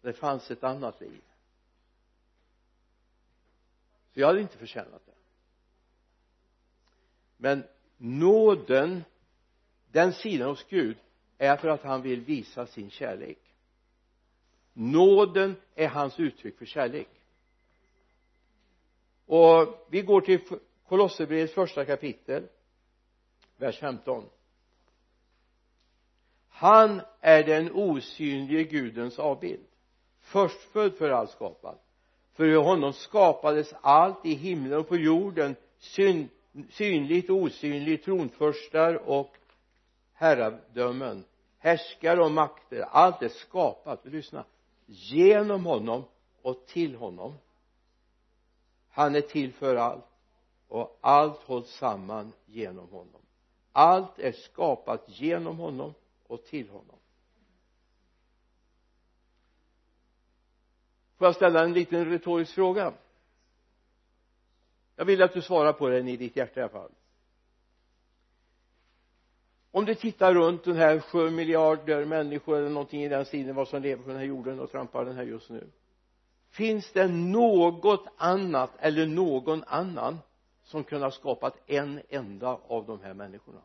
Det 0.00 0.12
fanns 0.12 0.50
ett 0.50 0.64
annat 0.64 1.00
liv. 1.00 1.22
Så 4.12 4.20
jag 4.20 4.26
hade 4.26 4.40
inte 4.40 4.58
förtjänat 4.58 5.06
det. 5.06 5.12
Men 7.36 7.64
nåden 7.96 9.04
den 9.92 10.12
sidan 10.12 10.48
hos 10.48 10.64
Gud 10.68 10.96
är 11.38 11.56
för 11.56 11.68
att 11.68 11.82
han 11.82 12.02
vill 12.02 12.20
visa 12.20 12.66
sin 12.66 12.90
kärlek. 12.90 13.38
Nåden 14.72 15.56
är 15.74 15.88
hans 15.88 16.20
uttryck 16.20 16.58
för 16.58 16.66
kärlek 16.66 17.08
och 19.26 19.86
vi 19.90 20.02
går 20.02 20.20
till 20.20 20.40
Kolosserbrevets 20.88 21.54
första 21.54 21.84
kapitel 21.84 22.48
vers 23.56 23.78
15 23.78 24.24
han 26.48 27.00
är 27.20 27.44
den 27.44 27.72
osynlige 27.72 28.64
gudens 28.64 29.18
avbild 29.18 29.66
förstfödd 30.20 30.94
för 30.94 31.10
allt 31.10 31.30
skapat 31.30 31.80
för 32.32 32.44
i 32.44 32.54
honom 32.54 32.92
skapades 32.92 33.74
allt 33.80 34.26
i 34.26 34.34
himlen 34.34 34.78
och 34.78 34.88
på 34.88 34.96
jorden 34.96 35.56
syn, 35.78 36.28
synligt 36.70 37.30
och 37.30 37.36
osynligt 37.36 38.04
tronförstar 38.04 38.94
och 39.08 39.36
herradömen 40.12 41.24
härskare 41.64 42.24
och 42.24 42.30
makter. 42.30 42.80
Allt 42.80 43.22
är 43.22 43.28
skapat. 43.28 44.04
Lyssna. 44.04 44.44
Genom 44.86 45.66
honom 45.66 46.04
och 46.42 46.66
till 46.66 46.94
honom 46.94 47.34
han 48.94 49.14
är 49.14 49.20
till 49.20 49.52
för 49.52 49.76
allt. 49.76 50.04
Och 50.68 50.98
allt 51.00 51.40
hålls 51.40 51.70
samman 51.70 52.32
genom 52.46 52.88
honom. 52.88 53.20
Allt 53.72 54.18
är 54.18 54.32
skapat 54.32 55.04
genom 55.06 55.58
honom 55.58 55.94
och 56.26 56.44
till 56.44 56.68
honom. 56.68 56.98
Får 61.16 61.26
jag 61.26 61.34
ställa 61.34 61.64
en 61.64 61.72
liten 61.72 62.04
retorisk 62.04 62.54
fråga? 62.54 62.92
Jag 64.96 65.04
vill 65.04 65.22
att 65.22 65.32
du 65.32 65.42
svarar 65.42 65.72
på 65.72 65.88
den 65.88 66.08
i 66.08 66.16
ditt 66.16 66.36
hjärta 66.36 66.60
i 66.60 66.62
alla 66.62 66.72
fall. 66.72 66.92
Om 69.70 69.84
du 69.84 69.94
tittar 69.94 70.34
runt 70.34 70.64
den 70.64 70.76
här 70.76 71.00
sju 71.00 71.30
miljarder 71.30 72.04
människor 72.04 72.56
eller 72.56 72.70
någonting 72.70 73.04
i 73.04 73.08
den 73.08 73.24
stilen 73.24 73.54
vad 73.54 73.68
som 73.68 73.82
lever 73.82 74.02
på 74.02 74.08
den 74.08 74.18
här 74.18 74.26
jorden 74.26 74.60
och 74.60 74.70
trampar 74.70 75.04
den 75.04 75.16
här 75.16 75.22
just 75.22 75.50
nu 75.50 75.70
finns 76.54 76.92
det 76.92 77.08
något 77.08 78.06
annat 78.16 78.70
eller 78.78 79.06
någon 79.06 79.64
annan 79.64 80.18
som 80.62 80.84
kunde 80.84 81.06
ha 81.06 81.10
skapat 81.10 81.70
en 81.70 82.02
enda 82.08 82.48
av 82.48 82.86
de 82.86 83.00
här 83.00 83.14
människorna? 83.14 83.62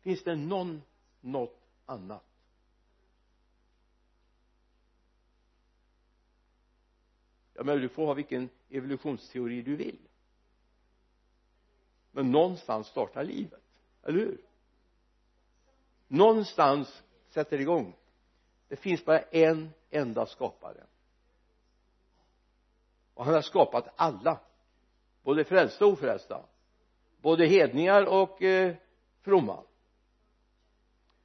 Finns 0.00 0.24
det 0.24 0.36
någon 0.36 0.82
något 1.20 1.60
annat? 1.86 2.24
Ja 7.54 7.64
men 7.64 7.80
du 7.80 7.88
får 7.88 8.06
ha 8.06 8.14
vilken 8.14 8.48
evolutionsteori 8.68 9.62
du 9.62 9.76
vill. 9.76 9.98
Men 12.10 12.30
någonstans 12.30 12.86
startar 12.86 13.24
livet 13.24 13.62
eller 14.02 14.18
hur? 14.18 14.40
Någonstans 16.08 17.02
sätter 17.28 17.56
det 17.56 17.62
igång 17.62 17.96
det 18.68 18.76
finns 18.76 19.04
bara 19.04 19.20
en 19.20 19.72
enda 19.90 20.26
skapare. 20.26 20.86
Och 23.14 23.24
han 23.24 23.34
har 23.34 23.42
skapat 23.42 23.88
alla. 23.96 24.40
Både 25.22 25.44
frälsta 25.44 25.86
och 25.86 25.92
ofrälsta. 25.92 26.46
Både 27.20 27.46
hedningar 27.46 28.06
och 28.06 28.42
eh, 28.42 28.76
fromma. 29.20 29.62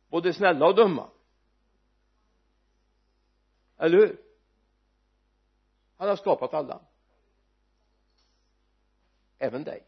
Både 0.07 0.33
snälla 0.33 0.67
och 0.67 0.75
dumma. 0.75 1.09
Eller 3.77 3.97
hur? 3.97 4.21
Han 5.97 6.09
har 6.09 6.15
skapat 6.15 6.53
alla. 6.53 6.81
Även 9.37 9.63
dig. 9.63 9.83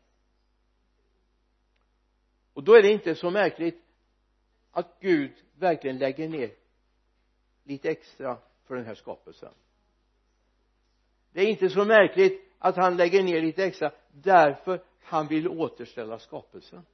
Och 2.54 2.64
då 2.64 2.74
är 2.76 2.82
det 2.82 2.92
inte 2.92 3.16
så 3.16 3.30
märkligt 3.30 3.84
att 4.72 5.00
Gud 5.00 5.34
verkligen 5.56 5.98
lägger 5.98 6.30
ner 6.30 6.63
lite 7.64 7.90
extra 7.90 8.38
för 8.64 8.76
den 8.76 8.86
här 8.86 8.96
skapelsen. 8.96 9.54
Det 11.32 11.42
är 11.42 11.48
inte 11.48 11.70
så 11.70 11.86
märkligt 11.86 12.54
att 12.60 12.76
han 12.76 12.98
lägger 12.98 13.24
ner 13.24 13.42
lite 13.42 13.66
extra 13.66 13.92
därför 14.12 14.84
han 15.02 15.28
vill 15.28 15.48
återställa 15.48 16.20
skapelsen. 16.20 16.86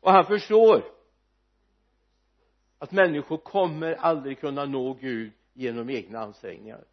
Och 0.00 0.12
han 0.12 0.26
förstår 0.26 0.84
att 2.78 2.92
människor 2.92 3.38
kommer 3.38 3.92
aldrig 3.92 4.40
kunna 4.40 4.64
nå 4.64 4.94
Gud 4.94 5.32
genom 5.52 5.90
egna 5.90 6.18
ansträngningar. 6.18 6.84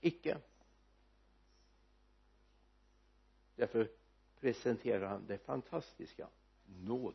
Icke. 0.00 0.38
Därför 3.56 3.90
presenterar 4.40 5.06
han 5.06 5.26
det 5.26 5.38
fantastiska 5.38 6.28
nåden 6.66 7.14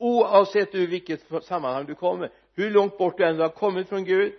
oavsett 0.00 0.74
ur 0.74 0.86
vilket 0.86 1.44
sammanhang 1.44 1.86
du 1.86 1.94
kommer 1.94 2.30
hur 2.54 2.70
långt 2.70 2.98
bort 2.98 3.18
du 3.18 3.24
än 3.24 3.40
har 3.40 3.48
kommit 3.48 3.88
från 3.88 4.04
Gud 4.04 4.32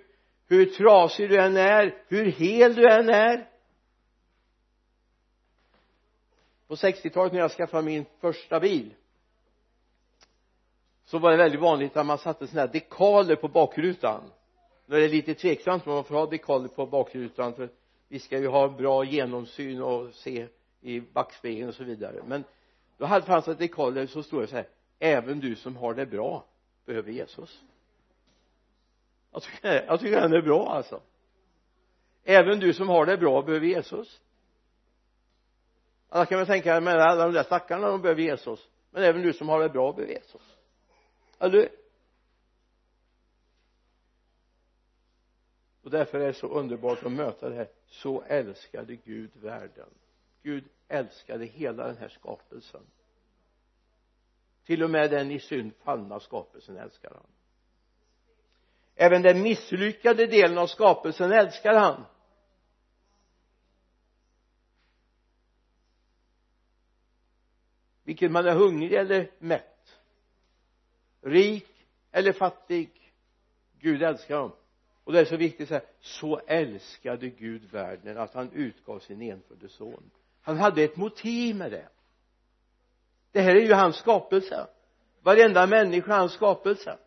hur 0.47 0.65
trasig 0.65 1.29
du 1.29 1.41
än 1.41 1.57
är 1.57 2.03
hur 2.07 2.25
hel 2.25 2.75
du 2.75 2.89
än 2.89 3.09
är. 3.09 3.49
På 6.67 6.75
60-talet 6.75 7.33
när 7.33 7.39
jag 7.39 7.51
skaffade 7.51 7.83
min 7.83 8.05
första 8.19 8.59
bil 8.59 8.93
så 11.05 11.19
var 11.19 11.31
det 11.31 11.37
väldigt 11.37 11.61
vanligt 11.61 11.97
att 11.97 12.05
man 12.05 12.17
satte 12.17 12.47
sådana 12.47 12.67
här 12.67 12.73
dekaler 12.73 13.35
på 13.35 13.47
bakrutan. 13.47 14.21
Nu 14.85 14.95
är 14.95 15.01
det 15.01 15.07
lite 15.07 15.33
tveksamt 15.33 15.87
om 15.87 15.93
man 15.93 16.03
får 16.03 16.15
ha 16.15 16.25
dekaler 16.25 16.67
på 16.67 16.85
bakrutan 16.85 17.53
för 17.53 17.69
vi 18.07 18.19
ska 18.19 18.39
ju 18.39 18.47
ha 18.47 18.69
bra 18.69 19.03
genomsyn 19.03 19.81
och 19.81 20.13
se 20.13 20.47
i 20.81 20.99
backspegeln 20.99 21.69
och 21.69 21.75
så 21.75 21.83
vidare. 21.83 22.21
Men 22.25 22.43
då 22.97 23.05
hade 23.05 23.25
fanns 23.25 23.45
det 23.45 23.55
dekaler 23.55 24.05
så 24.05 24.23
stod 24.23 24.41
det 24.41 24.47
så 24.47 24.55
här 24.55 24.67
även 25.01 25.39
du 25.39 25.55
som 25.55 25.75
har 25.75 25.93
det 25.93 26.05
bra 26.05 26.45
behöver 26.85 27.11
Jesus. 27.11 27.63
Jag 29.31 29.43
tycker, 29.43 29.85
jag 29.85 29.99
tycker 29.99 30.21
den 30.21 30.33
är 30.33 30.41
bra 30.41 30.69
alltså. 30.69 31.01
Även 32.23 32.59
du 32.59 32.73
som 32.73 32.89
har 32.89 33.05
det 33.05 33.17
bra 33.17 33.41
behöver 33.41 33.67
Jesus. 33.67 34.21
Alla 36.09 36.25
kan 36.25 36.37
väl 36.37 36.47
tänka 36.47 36.81
men 36.81 36.99
alla 36.99 37.25
de 37.25 37.33
där 37.33 37.43
stackarna 37.43 37.87
de 37.87 38.01
behöver 38.01 38.21
Jesus. 38.21 38.69
Men 38.91 39.03
även 39.03 39.21
du 39.21 39.33
som 39.33 39.49
har 39.49 39.59
det 39.59 39.69
bra 39.69 39.93
behöver 39.93 40.13
Jesus. 40.13 40.57
Eller 41.39 41.69
och 45.83 45.91
därför 45.91 46.19
är 46.19 46.27
det 46.27 46.33
så 46.33 46.47
underbart 46.47 47.03
att 47.03 47.11
möta 47.11 47.49
det 47.49 47.55
här. 47.55 47.69
Så 47.85 48.21
älskade 48.21 48.95
Gud 48.95 49.31
världen. 49.35 49.89
Gud 50.43 50.69
älskade 50.87 51.45
hela 51.45 51.87
den 51.87 51.97
här 51.97 52.09
skapelsen 52.09 52.81
till 54.65 54.83
och 54.83 54.89
med 54.89 55.11
den 55.11 55.31
i 55.31 55.39
synd 55.39 55.71
fallna 55.83 56.19
skapelsen 56.19 56.77
älskar 56.77 57.09
han. 57.09 57.27
Även 58.95 59.21
den 59.21 59.41
misslyckade 59.41 60.27
delen 60.27 60.57
av 60.57 60.67
skapelsen 60.67 61.31
älskar 61.31 61.73
han. 61.73 62.05
Vilket 68.03 68.31
man 68.31 68.45
är 68.45 68.55
hungrig 68.55 68.93
eller 68.93 69.31
mätt. 69.39 69.97
Rik 71.21 71.87
eller 72.11 72.33
fattig. 72.33 73.13
Gud 73.79 74.03
älskar 74.03 74.35
dem 74.35 74.51
och 75.03 75.13
det 75.13 75.19
är 75.19 75.25
så 75.25 75.37
viktigt 75.37 75.67
så 75.67 75.73
här 75.73 75.83
så 75.99 76.41
älskade 76.47 77.29
Gud 77.29 77.71
världen 77.71 78.17
att 78.17 78.33
han 78.33 78.51
utgav 78.51 78.99
sin 78.99 79.21
enfödde 79.21 79.69
son. 79.69 80.11
Han 80.41 80.57
hade 80.57 80.83
ett 80.83 80.97
motiv 80.97 81.55
med 81.55 81.71
det 81.71 81.89
det 83.31 83.41
här 83.41 83.55
är 83.55 83.61
ju 83.61 83.73
hans 83.73 83.95
skapelse. 83.95 84.67
Varenda 85.21 85.67
människa 85.67 86.17
hans 86.17 86.33
skapelse. 86.33 86.97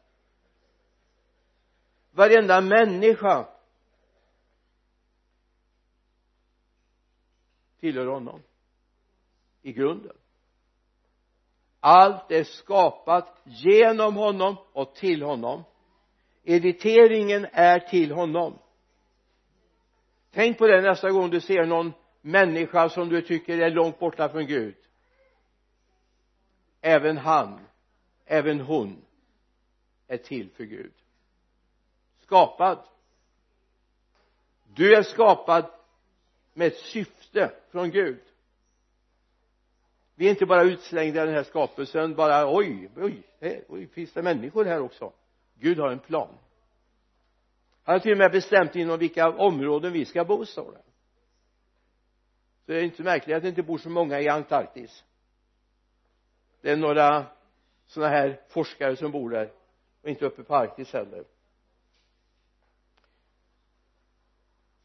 Varenda 2.10 2.60
människa 2.60 3.48
tillhör 7.80 8.06
honom 8.06 8.42
i 9.62 9.72
grunden. 9.72 10.16
Allt 11.80 12.30
är 12.30 12.44
skapat 12.44 13.42
genom 13.44 14.16
honom 14.16 14.56
och 14.72 14.94
till 14.94 15.22
honom. 15.22 15.64
Editeringen 16.44 17.46
är 17.52 17.78
till 17.78 18.12
honom. 18.12 18.58
Tänk 20.30 20.58
på 20.58 20.66
det 20.66 20.80
nästa 20.80 21.10
gång 21.10 21.30
du 21.30 21.40
ser 21.40 21.64
någon 21.64 21.92
människa 22.20 22.88
som 22.88 23.08
du 23.08 23.22
tycker 23.22 23.58
är 23.58 23.70
långt 23.70 23.98
borta 23.98 24.28
från 24.28 24.46
Gud 24.46 24.74
även 26.84 27.16
han 27.16 27.60
även 28.24 28.60
hon 28.60 29.04
är 30.06 30.16
till 30.16 30.50
för 30.50 30.64
Gud. 30.64 30.92
Skapad. 32.20 32.78
Du 34.74 34.94
är 34.94 35.02
skapad 35.02 35.70
med 36.52 36.66
ett 36.66 36.78
syfte 36.78 37.52
från 37.70 37.90
Gud. 37.90 38.20
Vi 40.14 40.26
är 40.26 40.30
inte 40.30 40.46
bara 40.46 40.62
utslängda 40.62 41.22
i 41.22 41.26
den 41.26 41.34
här 41.34 41.42
skapelsen 41.42 42.14
bara 42.14 42.56
oj, 42.56 42.90
oj, 42.96 43.22
oj 43.68 43.86
finns 43.86 44.12
det 44.12 44.22
människor 44.22 44.64
här 44.64 44.80
också? 44.80 45.12
Gud 45.54 45.78
har 45.78 45.90
en 45.90 45.98
plan. 45.98 46.38
Han 47.82 47.92
har 47.92 48.00
till 48.00 48.12
och 48.12 48.18
med 48.18 48.32
bestämt 48.32 48.76
inom 48.76 48.98
vilka 48.98 49.30
områden 49.30 49.92
vi 49.92 50.04
ska 50.04 50.24
bo 50.24 50.46
står 50.46 50.72
det 50.72 50.82
så 52.66 52.72
det 52.72 52.78
är 52.78 52.82
inte 52.82 53.02
märkligt 53.02 53.36
att 53.36 53.42
det 53.42 53.48
inte 53.48 53.62
bor 53.62 53.78
så 53.78 53.90
många 53.90 54.20
i 54.20 54.28
Antarktis 54.28 55.04
det 56.64 56.70
är 56.70 56.76
några 56.76 57.26
sådana 57.86 58.12
här 58.12 58.40
forskare 58.48 58.96
som 58.96 59.10
bor 59.10 59.30
där 59.30 59.52
och 60.02 60.08
inte 60.08 60.26
uppe 60.26 60.42
på 60.42 60.56
Arktis 60.56 60.92
heller. 60.92 61.24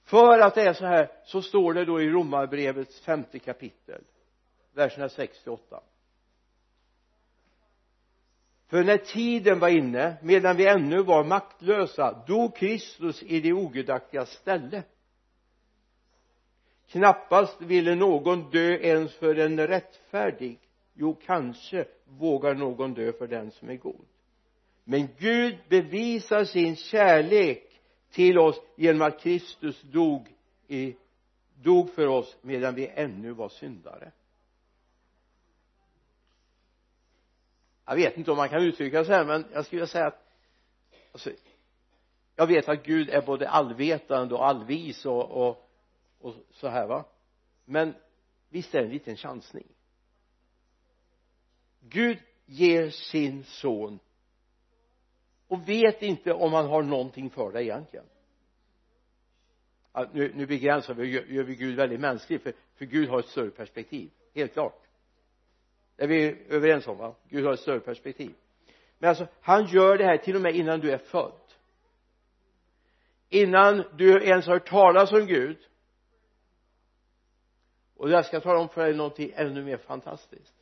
För 0.04 0.40
att 0.40 0.56
det 0.56 0.62
är 0.62 0.74
så 0.74 0.86
här 0.86 1.12
så 1.26 1.42
står 1.42 1.74
det 1.74 1.86
då 1.86 2.02
i 2.02 2.10
romarbrevets 2.10 3.02
femte 3.02 3.40
kapitel 3.40 4.04
verserna 4.74 5.10
6 5.10 5.44
till 5.44 5.52
8 5.52 5.82
för 8.68 8.84
när 8.84 8.98
tiden 8.98 9.60
var 9.60 9.70
inne 9.70 10.18
medan 10.22 10.58
vi 10.58 10.68
ännu 10.68 11.04
var 11.04 11.24
maktlösa 11.24 12.24
dog 12.28 12.56
Kristus 12.56 13.24
i 13.24 13.42
det 13.42 13.54
ogudaktiga 13.54 14.26
ställe. 14.26 14.84
Knappast 16.88 17.62
ville 17.62 17.96
någon 17.96 18.50
dö 18.50 18.78
ens 18.78 19.16
för 19.16 19.36
en 19.36 19.68
rättfärdig 19.68 20.69
jo 21.00 21.16
kanske 21.26 21.86
vågar 22.06 22.56
någon 22.56 22.94
dö 22.94 23.12
för 23.14 23.28
den 23.28 23.52
som 23.52 23.70
är 23.70 23.76
god. 23.76 24.06
Men 24.84 25.08
Gud 25.18 25.58
bevisar 25.70 26.46
sin 26.46 26.76
kärlek 26.76 27.82
till 28.12 28.40
oss 28.40 28.62
genom 28.76 29.02
att 29.02 29.20
Kristus 29.20 29.82
dog 29.82 30.28
i 30.68 30.96
dog 31.56 31.90
för 31.94 32.08
oss 32.08 32.38
medan 32.42 32.76
vi 32.76 32.88
ännu 32.88 33.32
var 33.32 33.50
syndare. 33.50 34.12
Jag 37.86 37.96
vet 37.96 38.18
inte 38.18 38.32
om 38.32 38.38
man 38.38 38.50
kan 38.50 38.64
uttrycka 38.64 39.06
sig 39.06 39.16
här 39.16 39.26
men 39.26 39.46
jag 39.54 39.66
skulle 39.66 39.80
vilja 39.80 39.92
säga 39.92 40.08
att 40.08 40.26
alltså, 41.12 41.32
jag 42.36 42.48
vet 42.48 42.70
att 42.70 42.84
Gud 42.84 43.10
är 43.10 43.22
både 43.22 43.50
allvetande 43.50 44.36
och 44.36 44.48
allvis 44.48 45.06
och, 45.06 45.48
och, 45.48 45.70
och 46.20 46.36
så 46.52 46.68
här 46.68 46.88
va? 46.88 47.06
Men 47.66 47.94
visst 48.50 48.76
är 48.76 48.80
det 48.80 48.86
en 48.86 48.92
liten 48.92 49.16
chansning? 49.16 49.68
Gud 51.80 52.18
ger 52.46 52.90
sin 52.90 53.44
son. 53.44 54.00
Och 55.48 55.70
vet 55.70 56.02
inte 56.02 56.34
om 56.34 56.54
han 56.54 56.66
har 56.66 56.84
någonting 56.84 57.30
för 57.30 57.52
dig 57.52 57.64
egentligen. 57.64 58.06
Nu, 60.14 60.32
nu 60.36 60.46
begränsar 60.46 60.94
vi 60.94 61.04
och 61.04 61.32
gör 61.32 61.44
vi 61.44 61.56
Gud 61.56 61.76
väldigt 61.76 62.00
mänsklig 62.00 62.42
för, 62.42 62.54
för 62.76 62.86
Gud 62.86 63.10
har 63.10 63.20
ett 63.20 63.28
större 63.28 63.50
perspektiv. 63.50 64.10
Helt 64.36 64.54
klart. 64.54 64.82
Det 65.96 66.04
är 66.04 66.08
vi 66.08 66.46
överens 66.50 66.88
om 66.88 66.98
va? 66.98 67.16
Gud 67.30 67.46
har 67.46 67.54
ett 67.54 67.60
större 67.60 67.80
perspektiv. 67.80 68.36
Men 68.98 69.10
alltså 69.10 69.28
han 69.42 69.66
gör 69.66 69.98
det 69.98 70.06
här 70.06 70.18
till 70.18 70.36
och 70.36 70.42
med 70.42 70.56
innan 70.56 70.80
du 70.80 70.92
är 70.92 70.98
född. 70.98 71.42
Innan 73.30 73.84
du 73.98 74.24
ens 74.24 74.46
har 74.46 74.54
hört 74.54 74.68
talas 74.68 75.12
om 75.12 75.26
Gud. 75.26 75.58
Och 77.96 78.10
jag 78.10 78.26
ska 78.26 78.40
tala 78.40 78.60
om 78.60 78.70
för 78.70 78.86
dig 78.86 78.96
någonting 78.96 79.32
ännu 79.36 79.64
mer 79.64 79.78
fantastiskt 79.78 80.59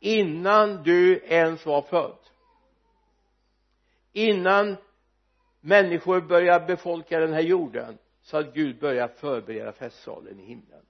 innan 0.00 0.82
du 0.82 1.20
ens 1.24 1.66
var 1.66 1.82
född. 1.82 2.18
Innan 4.12 4.76
människor 5.60 6.20
började 6.20 6.66
befolka 6.66 7.20
den 7.20 7.32
här 7.32 7.40
jorden 7.40 7.98
så 8.20 8.36
att 8.36 8.54
Gud 8.54 8.80
började 8.80 9.14
förbereda 9.14 9.72
festsalen 9.72 10.40
i 10.40 10.44
himlen. 10.44 10.84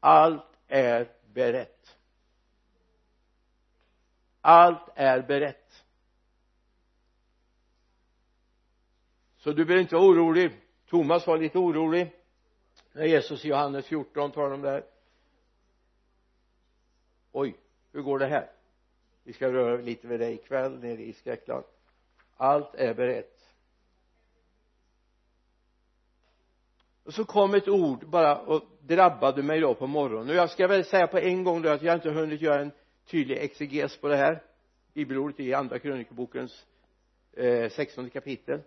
Allt 0.00 0.58
är 0.68 1.08
berett. 1.32 1.96
Allt 4.40 4.88
är 4.94 5.22
berett. 5.22 5.84
Så 9.36 9.52
du 9.52 9.64
behöver 9.64 9.82
inte 9.82 9.94
vara 9.94 10.06
orolig. 10.06 10.60
Thomas 10.86 11.26
var 11.26 11.38
lite 11.38 11.58
orolig 11.58 12.19
när 12.92 13.04
Jesus 13.04 13.44
i 13.44 13.48
Johannes 13.48 13.86
14 13.86 14.32
talar 14.32 14.54
om 14.54 14.62
det 14.62 14.70
här 14.70 14.84
oj 17.32 17.56
hur 17.92 18.02
går 18.02 18.18
det 18.18 18.26
här? 18.26 18.50
Vi 19.24 19.32
ska 19.32 19.52
röra 19.52 19.76
lite 19.76 20.06
vid 20.06 20.20
det 20.20 20.32
ikväll 20.32 20.78
nere 20.78 21.02
i 21.02 21.12
Skräckland. 21.12 21.64
Allt 22.36 22.74
är 22.74 22.94
berett. 22.94 23.36
Och 27.04 27.14
så 27.14 27.24
kom 27.24 27.54
ett 27.54 27.68
ord 27.68 28.08
bara 28.08 28.38
och 28.38 28.62
drabbade 28.80 29.42
mig 29.42 29.60
då 29.60 29.74
på 29.74 29.86
morgonen. 29.86 30.28
Och 30.28 30.34
jag 30.34 30.50
ska 30.50 30.66
väl 30.66 30.84
säga 30.84 31.06
på 31.06 31.18
en 31.18 31.44
gång 31.44 31.62
då 31.62 31.68
att 31.68 31.82
jag 31.82 31.94
inte 31.94 32.10
hunnit 32.10 32.40
göra 32.40 32.60
en 32.60 32.72
tydlig 33.06 33.38
exeges 33.38 33.96
på 33.96 34.08
det 34.08 34.16
här. 34.16 34.42
Bibelordet 34.92 35.40
i 35.40 35.54
andra 35.54 35.78
krönikebokens 35.78 36.66
eh, 37.32 37.70
16 37.70 38.10
kapitel. 38.10 38.60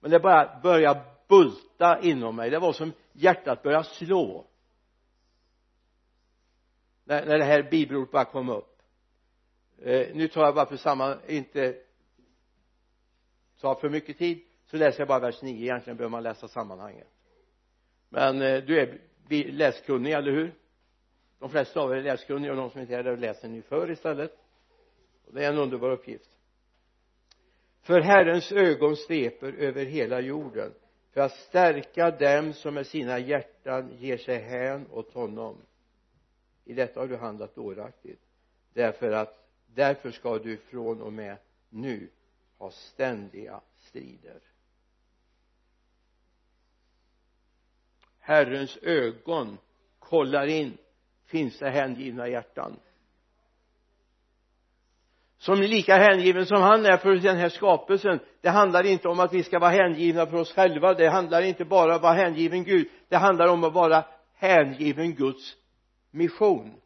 Men 0.00 0.10
det 0.10 0.20
bara 0.20 0.60
börjar 0.62 1.13
bulta 1.28 2.00
inom 2.02 2.36
mig. 2.36 2.50
Det 2.50 2.58
var 2.58 2.72
som 2.72 2.92
hjärtat 3.12 3.62
började 3.62 3.84
slå. 3.84 4.46
När, 7.04 7.26
när 7.26 7.38
det 7.38 7.44
här 7.44 7.62
bibelordet 7.70 8.12
bara 8.12 8.24
kom 8.24 8.48
upp. 8.48 8.82
Eh, 9.78 10.08
nu 10.14 10.28
tar 10.28 10.44
jag 10.44 10.54
bara 10.54 10.66
för 10.66 10.76
samma 10.76 11.16
inte 11.26 11.76
ta 13.60 13.80
för 13.80 13.88
mycket 13.88 14.18
tid 14.18 14.44
så 14.66 14.76
läser 14.76 15.00
jag 15.00 15.08
bara 15.08 15.18
vers 15.18 15.42
9 15.42 15.62
egentligen 15.62 15.96
behöver 15.96 16.10
man 16.10 16.22
läsa 16.22 16.48
sammanhanget. 16.48 17.08
Men 18.08 18.42
eh, 18.42 18.62
du 18.62 18.80
är 18.80 18.98
läskunnig, 19.52 20.12
eller 20.12 20.32
hur? 20.32 20.54
De 21.38 21.50
flesta 21.50 21.80
av 21.80 21.92
er 21.92 21.96
är 21.96 22.02
läskunniga 22.02 22.50
och 22.50 22.56
de 22.56 22.70
som 22.70 22.80
inte 22.80 22.96
är 22.96 23.02
det 23.02 23.16
läser 23.16 23.48
ni 23.48 23.62
för 23.62 23.90
istället. 23.90 24.32
Och 25.26 25.34
det 25.34 25.44
är 25.44 25.52
en 25.52 25.58
underbar 25.58 25.90
uppgift. 25.90 26.30
För 27.82 28.00
Herrens 28.00 28.52
ögon 28.52 28.96
sveper 28.96 29.52
över 29.52 29.84
hela 29.84 30.20
jorden 30.20 30.72
för 31.14 31.20
att 31.20 31.32
stärka 31.32 32.10
dem 32.10 32.52
som 32.52 32.74
med 32.74 32.86
sina 32.86 33.18
hjärtan 33.18 33.96
ger 33.98 34.16
sig 34.16 34.38
hän 34.38 34.86
åt 34.90 35.12
honom. 35.12 35.56
I 36.64 36.74
detta 36.74 37.00
har 37.00 37.06
du 37.06 37.16
handlat 37.16 37.54
dåraktigt 37.54 38.20
därför 38.72 39.12
att 39.12 39.48
därför 39.66 40.10
ska 40.10 40.38
du 40.38 40.56
från 40.56 41.02
och 41.02 41.12
med 41.12 41.36
nu 41.68 42.10
ha 42.58 42.70
ständiga 42.70 43.60
strider. 43.76 44.40
Herrens 48.18 48.76
ögon 48.82 49.58
kollar 49.98 50.46
in. 50.46 50.78
Finns 51.24 51.58
det 51.58 51.70
hängivna 51.70 52.28
hjärtan? 52.28 52.76
Som 55.44 55.62
är 55.62 55.68
lika 55.68 55.96
hängiven 55.96 56.46
som 56.46 56.62
han 56.62 56.86
är 56.86 56.96
för 56.96 57.14
den 57.14 57.36
här 57.36 57.48
skapelsen. 57.48 58.20
Det 58.40 58.48
handlar 58.48 58.86
inte 58.86 59.08
om 59.08 59.20
att 59.20 59.32
vi 59.32 59.42
ska 59.42 59.58
vara 59.58 59.70
hängivna 59.70 60.26
för 60.26 60.36
oss 60.36 60.52
själva. 60.52 60.94
Det 60.94 61.08
handlar 61.08 61.42
inte 61.42 61.64
bara 61.64 61.90
om 61.90 61.96
att 61.96 62.02
vara 62.02 62.14
hängiven 62.14 62.64
Gud. 62.64 62.88
Det 63.08 63.16
handlar 63.16 63.48
om 63.48 63.64
att 63.64 63.72
vara 63.72 64.04
hängiven 64.34 65.14
Guds 65.14 65.56
mission. 66.10 66.80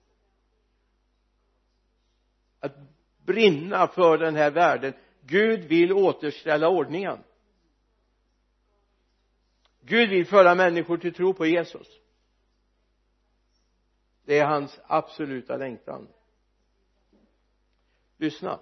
Att 2.60 2.76
brinna 3.26 3.86
för 3.86 4.18
den 4.18 4.36
här 4.36 4.50
världen. 4.50 4.92
Gud 5.20 5.64
vill 5.64 5.92
återställa 5.92 6.68
ordningen. 6.68 7.18
Gud 9.80 10.10
vill 10.10 10.26
föra 10.26 10.54
människor 10.54 10.96
till 10.96 11.14
tro 11.14 11.34
på 11.34 11.46
Jesus. 11.46 11.86
Det 14.24 14.38
är 14.38 14.46
hans 14.46 14.80
absoluta 14.86 15.56
längtan 15.56 16.08
lyssna. 18.18 18.60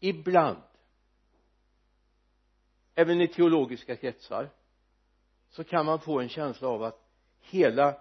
Ibland 0.00 0.62
även 2.94 3.20
i 3.20 3.28
teologiska 3.28 3.96
kretsar 3.96 4.50
så 5.50 5.64
kan 5.64 5.86
man 5.86 6.00
få 6.00 6.20
en 6.20 6.28
känsla 6.28 6.68
av 6.68 6.82
att 6.82 7.06
hela 7.40 8.00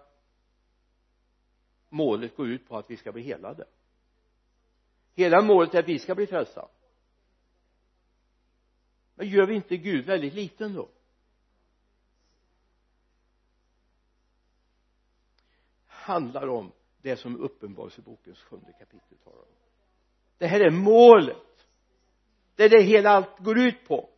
målet 1.90 2.36
går 2.36 2.48
ut 2.48 2.68
på 2.68 2.78
att 2.78 2.90
vi 2.90 2.98
ska 2.98 3.12
bli 3.12 3.22
helade. 3.22 3.66
Hela 5.14 5.42
målet 5.42 5.74
är 5.74 5.80
att 5.80 5.88
vi 5.88 6.00
ska 6.00 6.16
bli 6.16 6.28
frälsta. 6.28 6.68
Men 9.16 9.28
gör 9.28 9.46
vi 9.46 9.56
inte 9.56 9.78
Gud 9.78 10.06
väldigt 10.06 10.34
liten 10.34 10.74
då? 10.74 10.90
Handlar 15.86 16.48
om 16.48 16.72
det 17.02 17.16
som 17.16 17.42
uppenbarelsebokens 17.42 18.40
sjunde 18.40 18.72
kapitel 18.72 19.18
talar 19.24 19.38
om. 19.38 19.46
Det 20.38 20.48
här 20.48 20.60
är 20.60 20.72
målet. 20.72 21.38
Det 22.56 22.64
är 22.64 22.70
det 22.70 22.82
hela 22.82 23.10
allt 23.10 23.40
går 23.40 23.60
ut 23.60 23.88
på. 23.88 24.10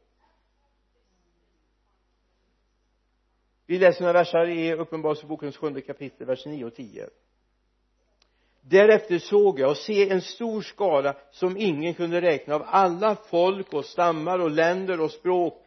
Vi 3.65 3.79
läser 3.79 4.01
några 4.01 4.13
versar 4.13 4.49
i 4.49 4.73
uppenbarelsebokens 4.73 5.57
sjunde 5.57 5.81
kapitel 5.81 6.27
vers 6.27 6.45
9 6.45 6.65
och 6.65 6.75
10 6.75 7.09
därefter 8.61 9.19
såg 9.19 9.59
jag 9.59 9.69
och 9.69 9.77
se 9.77 10.09
en 10.09 10.21
stor 10.21 10.61
skara 10.61 11.15
som 11.31 11.57
ingen 11.57 11.93
kunde 11.93 12.21
räkna 12.21 12.55
av. 12.55 12.63
Alla 12.65 13.15
folk 13.15 13.73
och 13.73 13.85
stammar 13.85 14.39
och 14.39 14.51
länder 14.51 15.01
och 15.01 15.11
språk. 15.11 15.65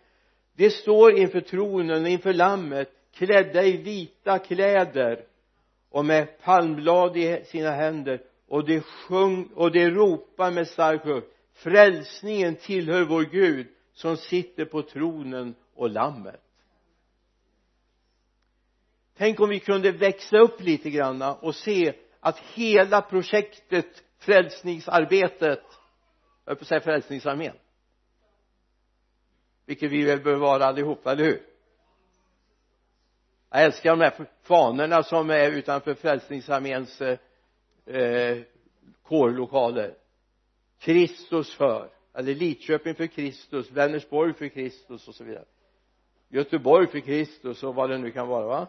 De 0.56 0.70
står 0.70 1.18
inför 1.18 1.40
tronen 1.40 2.02
och 2.02 2.08
inför 2.08 2.32
lammet 2.32 2.90
klädda 3.14 3.64
i 3.64 3.76
vita 3.76 4.38
kläder 4.38 5.24
och 5.94 6.04
med 6.04 6.38
palmblad 6.38 7.16
i 7.16 7.44
sina 7.44 7.70
händer 7.70 8.22
och 8.48 8.64
de 8.64 8.80
sjung 8.80 9.46
och 9.54 9.72
de 9.72 9.90
ropar 9.90 10.50
med 10.50 10.68
stark 10.68 11.06
röst 11.06 11.26
frälsningen 11.52 12.56
tillhör 12.56 13.04
vår 13.04 13.22
Gud 13.22 13.66
som 13.92 14.16
sitter 14.16 14.64
på 14.64 14.82
tronen 14.82 15.54
och 15.74 15.90
lammet. 15.90 16.40
Tänk 19.16 19.40
om 19.40 19.48
vi 19.48 19.60
kunde 19.60 19.92
växa 19.92 20.38
upp 20.38 20.60
lite 20.60 20.90
granna 20.90 21.34
och 21.34 21.54
se 21.54 21.94
att 22.20 22.38
hela 22.38 23.02
projektet 23.02 24.02
frälsningsarbetet 24.18 25.64
jag 26.44 26.58
på 26.58 26.62
att 26.62 26.68
säga 26.68 26.80
frälsningsarmén 26.80 27.56
vilket 29.66 29.90
vi 29.90 30.04
väl 30.04 30.20
bör 30.20 30.36
vara 30.36 30.66
allihopa, 30.66 31.12
eller 31.12 31.24
hur? 31.24 31.53
Jag 33.54 33.64
älskar 33.64 33.90
de 33.90 34.00
här 34.00 34.26
fanorna 34.42 35.02
som 35.02 35.30
är 35.30 35.50
utanför 35.50 35.94
frälsningsarméns 35.94 37.00
eh, 37.00 37.18
eh 37.86 38.42
kårlokaler. 39.02 39.94
Kristus 40.78 41.54
för 41.54 41.90
eller 42.14 42.34
Lidköping 42.34 42.94
för 42.94 43.06
Kristus 43.06 43.70
Vänersborg 43.70 44.34
för 44.34 44.48
Kristus 44.48 45.08
och 45.08 45.14
så 45.14 45.24
vidare. 45.24 45.44
Göteborg 46.28 46.86
för 46.86 47.00
Kristus 47.00 47.62
och 47.62 47.74
vad 47.74 47.90
det 47.90 47.98
nu 47.98 48.10
kan 48.10 48.28
vara 48.28 48.46
va? 48.46 48.66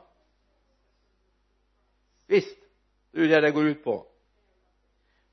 Visst 2.28 2.58
det 3.12 3.22
är 3.22 3.28
det 3.28 3.42
det 3.42 3.52
går 3.52 3.68
ut 3.68 3.84
på. 3.84 4.08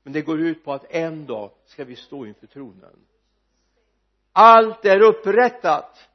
Men 0.03 0.13
det 0.13 0.21
går 0.21 0.41
ut 0.41 0.63
på 0.63 0.73
att 0.73 0.85
en 0.89 1.25
dag 1.25 1.51
ska 1.65 1.83
vi 1.83 1.95
stå 1.95 2.25
inför 2.25 2.47
tronen. 2.47 3.05
Allt 4.31 4.85
är 4.85 5.01
upprättat. 5.01 6.09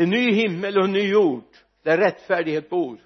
En 0.00 0.10
ny 0.10 0.32
himmel 0.32 0.78
och 0.78 0.84
en 0.84 0.92
ny 0.92 1.10
jord 1.10 1.44
där 1.82 1.98
rättfärdighet 1.98 2.70
bor. 2.70 2.98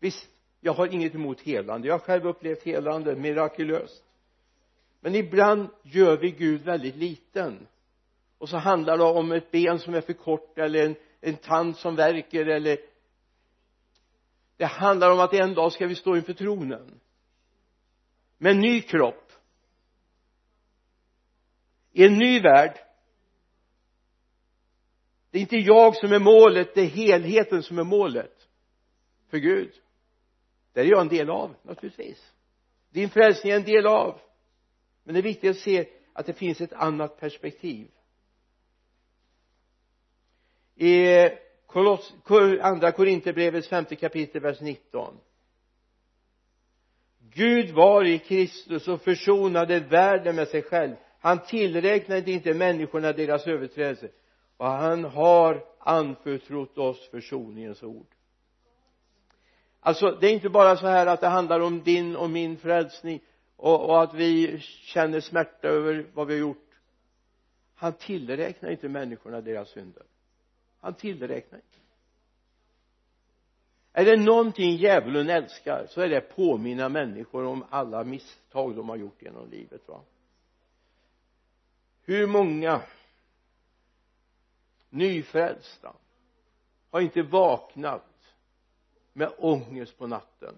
Visst 0.00 0.30
jag 0.60 0.72
har 0.72 0.86
inget 0.86 1.14
emot 1.14 1.40
helande. 1.40 1.88
Jag 1.88 1.94
har 1.94 1.98
själv 1.98 2.26
upplevt 2.26 2.62
helande 2.62 3.16
mirakulöst. 3.16 4.04
Men 5.00 5.14
ibland 5.14 5.68
gör 5.82 6.16
vi 6.16 6.30
Gud 6.30 6.62
väldigt 6.62 6.96
liten. 6.96 7.66
Och 8.38 8.48
så 8.48 8.56
handlar 8.56 8.98
det 8.98 9.04
om 9.04 9.32
ett 9.32 9.50
ben 9.50 9.78
som 9.78 9.94
är 9.94 10.00
för 10.00 10.12
kort 10.12 10.58
eller 10.58 10.86
en, 10.86 10.96
en 11.20 11.36
tand 11.36 11.76
som 11.76 11.96
verkar 11.96 12.46
eller 12.46 12.78
det 14.56 14.64
handlar 14.64 15.10
om 15.10 15.20
att 15.20 15.34
en 15.34 15.54
dag 15.54 15.72
ska 15.72 15.86
vi 15.86 15.94
stå 15.94 16.16
inför 16.16 16.32
tronen. 16.32 17.00
Med 18.38 18.52
en 18.52 18.60
ny 18.60 18.80
kropp. 18.80 19.32
I 21.92 22.04
en 22.04 22.18
ny 22.18 22.40
värld 22.40 22.83
det 25.34 25.38
är 25.38 25.42
inte 25.42 25.56
jag 25.56 25.96
som 25.96 26.12
är 26.12 26.18
målet 26.18 26.74
det 26.74 26.80
är 26.80 26.86
helheten 26.86 27.62
som 27.62 27.78
är 27.78 27.84
målet. 27.84 28.48
För 29.30 29.38
Gud. 29.38 29.72
Det 30.72 30.80
är 30.80 30.84
jag 30.84 31.00
en 31.00 31.08
del 31.08 31.30
av 31.30 31.54
naturligtvis. 31.62 32.32
Din 32.90 33.10
frälsning 33.10 33.52
är 33.52 33.56
en 33.56 33.64
del 33.64 33.86
av. 33.86 34.20
Men 35.04 35.14
det 35.14 35.20
är 35.20 35.22
viktigt 35.22 35.50
att 35.50 35.56
se 35.56 35.88
att 36.12 36.26
det 36.26 36.32
finns 36.32 36.60
ett 36.60 36.72
annat 36.72 37.20
perspektiv. 37.20 37.88
I 40.76 41.28
Koloss, 41.66 42.14
andra 42.60 42.92
Korinthierbrevets 42.92 43.68
femte 43.68 43.96
kapitel 43.96 44.42
vers 44.42 44.60
19 44.60 45.20
Gud 47.18 47.70
var 47.70 48.04
i 48.04 48.18
Kristus 48.18 48.88
och 48.88 49.02
försonade 49.02 49.80
världen 49.80 50.36
med 50.36 50.48
sig 50.48 50.62
själv. 50.62 50.96
Han 51.20 51.44
tillräknade 51.46 52.30
inte 52.30 52.54
människorna 52.54 53.12
deras 53.12 53.46
överträdelser 53.46 54.10
och 54.64 54.70
han 54.70 55.04
har 55.04 55.64
anförtrott 55.78 56.78
oss 56.78 57.08
försoningens 57.08 57.82
ord. 57.82 58.06
Alltså 59.80 60.10
det 60.20 60.26
är 60.26 60.32
inte 60.32 60.48
bara 60.48 60.76
så 60.76 60.86
här 60.86 61.06
att 61.06 61.20
det 61.20 61.28
handlar 61.28 61.60
om 61.60 61.82
din 61.82 62.16
och 62.16 62.30
min 62.30 62.56
frälsning 62.56 63.20
och, 63.56 63.88
och 63.88 64.02
att 64.02 64.14
vi 64.14 64.58
känner 64.60 65.20
smärta 65.20 65.68
över 65.68 66.06
vad 66.14 66.26
vi 66.26 66.34
har 66.34 66.40
gjort. 66.40 66.70
Han 67.74 67.92
tillräknar 67.92 68.70
inte 68.70 68.88
människorna 68.88 69.40
deras 69.40 69.68
synder. 69.68 70.02
Han 70.80 70.94
tillräknar 70.94 71.58
inte. 71.58 71.78
Är 73.92 74.04
det 74.04 74.16
någonting 74.16 74.76
djävulen 74.76 75.30
älskar 75.30 75.86
så 75.88 76.00
är 76.00 76.08
det 76.08 76.18
att 76.18 76.36
påminna 76.36 76.88
människor 76.88 77.44
om 77.44 77.64
alla 77.70 78.04
misstag 78.04 78.76
de 78.76 78.88
har 78.88 78.96
gjort 78.96 79.22
genom 79.22 79.50
livet 79.50 79.88
va? 79.88 80.00
Hur 82.02 82.26
många 82.26 82.80
nyfrälsta 84.94 85.96
har 86.90 87.00
inte 87.00 87.22
vaknat 87.22 88.34
med 89.12 89.32
ångest 89.38 89.98
på 89.98 90.06
natten 90.06 90.54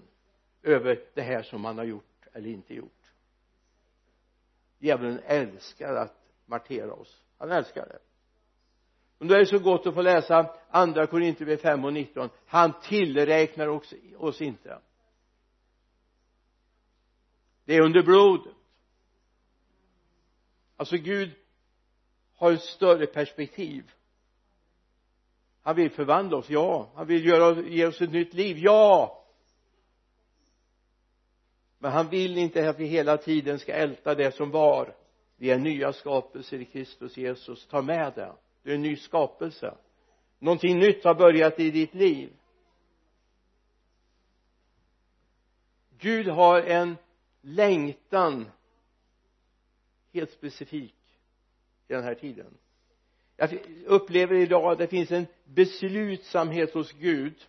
över 0.62 1.04
det 1.14 1.22
här 1.22 1.42
som 1.42 1.60
man 1.60 1.78
har 1.78 1.84
gjort 1.84 2.26
eller 2.32 2.50
inte 2.50 2.74
gjort. 2.74 3.12
Djävulen 4.78 5.20
älskar 5.24 5.94
att 5.94 6.28
martera 6.46 6.92
oss. 6.92 7.22
Han 7.38 7.50
älskar 7.50 7.86
det. 7.86 7.98
Och 9.18 9.26
då 9.26 9.34
är 9.34 9.38
det 9.38 9.46
så 9.46 9.58
gott 9.58 9.86
att 9.86 9.94
få 9.94 10.02
läsa 10.02 10.56
andra 10.70 11.06
Korinthierbrevet 11.06 11.62
5 11.62 11.84
och 11.84 11.92
19 11.92 12.30
han 12.46 12.80
tillräknar 12.80 13.68
oss, 13.68 13.94
oss 14.16 14.40
inte. 14.40 14.78
Det 17.64 17.74
är 17.74 17.80
under 17.80 18.02
blodet. 18.02 18.54
Alltså 20.76 20.96
Gud 20.96 21.30
har 22.34 22.52
ett 22.52 22.62
större 22.62 23.06
perspektiv 23.06 23.92
han 25.66 25.76
vill 25.76 25.90
förvandla 25.90 26.36
oss, 26.36 26.50
ja. 26.50 26.90
Han 26.94 27.06
vill 27.06 27.26
göra, 27.26 27.62
ge 27.62 27.86
oss 27.86 28.00
ett 28.00 28.12
nytt 28.12 28.34
liv, 28.34 28.56
ja. 28.58 29.24
Men 31.78 31.92
han 31.92 32.08
vill 32.08 32.38
inte 32.38 32.68
att 32.68 32.78
vi 32.78 32.86
hela 32.86 33.16
tiden 33.16 33.58
ska 33.58 33.72
älta 33.72 34.14
det 34.14 34.34
som 34.34 34.50
var. 34.50 34.96
Vi 35.36 35.50
är 35.50 35.58
nya 35.58 35.92
skapelser 35.92 36.60
i 36.60 36.64
Kristus 36.64 37.16
Jesus. 37.16 37.66
Ta 37.66 37.82
med 37.82 38.12
det. 38.14 38.36
Du 38.62 38.70
är 38.70 38.74
en 38.74 38.82
ny 38.82 38.96
skapelse. 38.96 39.74
Någonting 40.38 40.78
nytt 40.78 41.04
har 41.04 41.14
börjat 41.14 41.60
i 41.60 41.70
ditt 41.70 41.94
liv. 41.94 42.32
Gud 45.98 46.28
har 46.28 46.62
en 46.62 46.96
längtan 47.40 48.50
helt 50.12 50.30
specifik 50.30 50.94
i 51.88 51.92
den 51.92 52.04
här 52.04 52.14
tiden 52.14 52.58
jag 53.36 53.58
upplever 53.86 54.34
idag 54.34 54.72
att 54.72 54.78
det 54.78 54.86
finns 54.86 55.12
en 55.12 55.26
beslutsamhet 55.44 56.74
hos 56.74 56.92
Gud. 56.92 57.46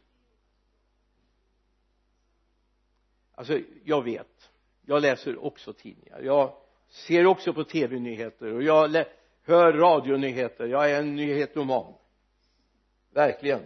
Alltså 3.36 3.60
jag 3.84 4.04
vet. 4.04 4.52
Jag 4.86 5.02
läser 5.02 5.46
också 5.46 5.74
tidningar. 5.74 6.22
Jag 6.22 6.54
ser 6.88 7.26
också 7.26 7.54
på 7.54 7.64
tv-nyheter 7.64 8.54
och 8.54 8.64
jag 8.64 9.06
hör 9.44 9.74
radionyheter. 9.74 10.68
Jag 10.68 10.92
är 10.92 11.00
en 11.00 11.16
nyhetoman 11.16 11.94
verkligen. 13.10 13.62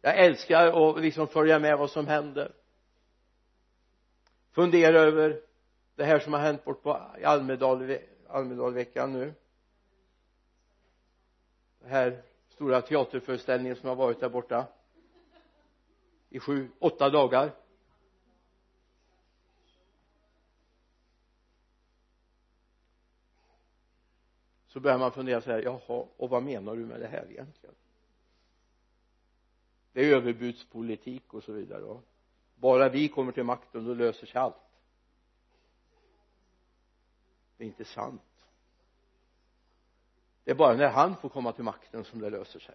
Jag 0.00 0.18
älskar 0.18 0.90
att 0.90 1.02
liksom 1.02 1.26
följa 1.26 1.58
med 1.58 1.78
vad 1.78 1.90
som 1.90 2.06
händer. 2.06 2.52
Fundera 4.52 5.00
över 5.00 5.40
det 5.94 6.04
här 6.04 6.18
som 6.18 6.32
har 6.32 6.40
hänt 6.40 6.64
bort 6.64 6.82
på 6.82 6.92
Almedal, 7.24 7.98
Almedalveckan 8.28 9.12
nu 9.12 9.34
här 11.84 12.22
stora 12.48 12.82
teaterföreställningen 12.82 13.76
som 13.76 13.88
har 13.88 13.96
varit 13.96 14.20
där 14.20 14.28
borta 14.28 14.66
i 16.28 16.40
sju, 16.40 16.68
åtta 16.78 17.10
dagar. 17.10 17.52
Så 24.66 24.80
börjar 24.80 24.98
man 24.98 25.12
fundera 25.12 25.40
så 25.40 25.50
här 25.50 25.62
jaha 25.62 26.06
och 26.16 26.30
vad 26.30 26.42
menar 26.42 26.76
du 26.76 26.86
med 26.86 27.00
det 27.00 27.06
här 27.06 27.30
egentligen? 27.30 27.74
Det 29.92 30.00
är 30.00 30.16
överbudspolitik 30.16 31.34
och 31.34 31.44
så 31.44 31.52
vidare 31.52 31.82
va? 31.82 32.00
Bara 32.54 32.88
vi 32.88 33.08
kommer 33.08 33.32
till 33.32 33.44
makten 33.44 33.84
då 33.84 33.94
löser 33.94 34.26
sig 34.26 34.40
allt. 34.40 34.54
Det 37.56 37.64
är 37.64 37.68
inte 37.68 37.84
sant 37.84 38.27
det 40.48 40.52
är 40.52 40.56
bara 40.56 40.76
när 40.76 40.88
han 40.88 41.16
får 41.16 41.28
komma 41.28 41.52
till 41.52 41.64
makten 41.64 42.04
som 42.04 42.20
det 42.20 42.30
löser 42.30 42.60
sig. 42.60 42.74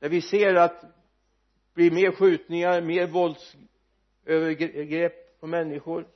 När 0.00 0.08
vi 0.08 0.22
ser 0.22 0.54
att 0.54 0.80
det 0.80 0.88
blir 1.74 1.90
mer 1.90 2.12
skjutningar, 2.12 2.80
mer 2.80 3.06
våldsövergrepp 3.06 5.40
på 5.40 5.46
människor 5.46 6.08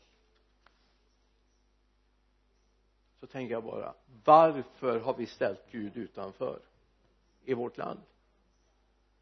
så 3.20 3.26
tänker 3.26 3.54
jag 3.54 3.64
bara 3.64 3.94
varför 4.24 5.00
har 5.00 5.16
vi 5.16 5.26
ställt 5.26 5.70
Gud 5.70 5.96
utanför 5.96 6.60
i 7.44 7.54
vårt 7.54 7.76
land? 7.76 8.00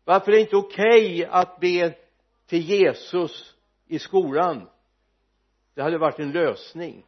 Varför 0.05 0.33
är 0.33 0.37
det 0.37 0.43
inte 0.43 0.57
okej 0.57 1.15
okay 1.15 1.25
att 1.25 1.61
be 1.61 1.95
till 2.47 2.63
Jesus 2.63 3.57
i 3.87 3.99
skolan? 3.99 4.69
Det 5.75 5.83
hade 5.83 5.99
varit 5.99 6.19
en 6.19 6.33
lösning. 6.33 7.07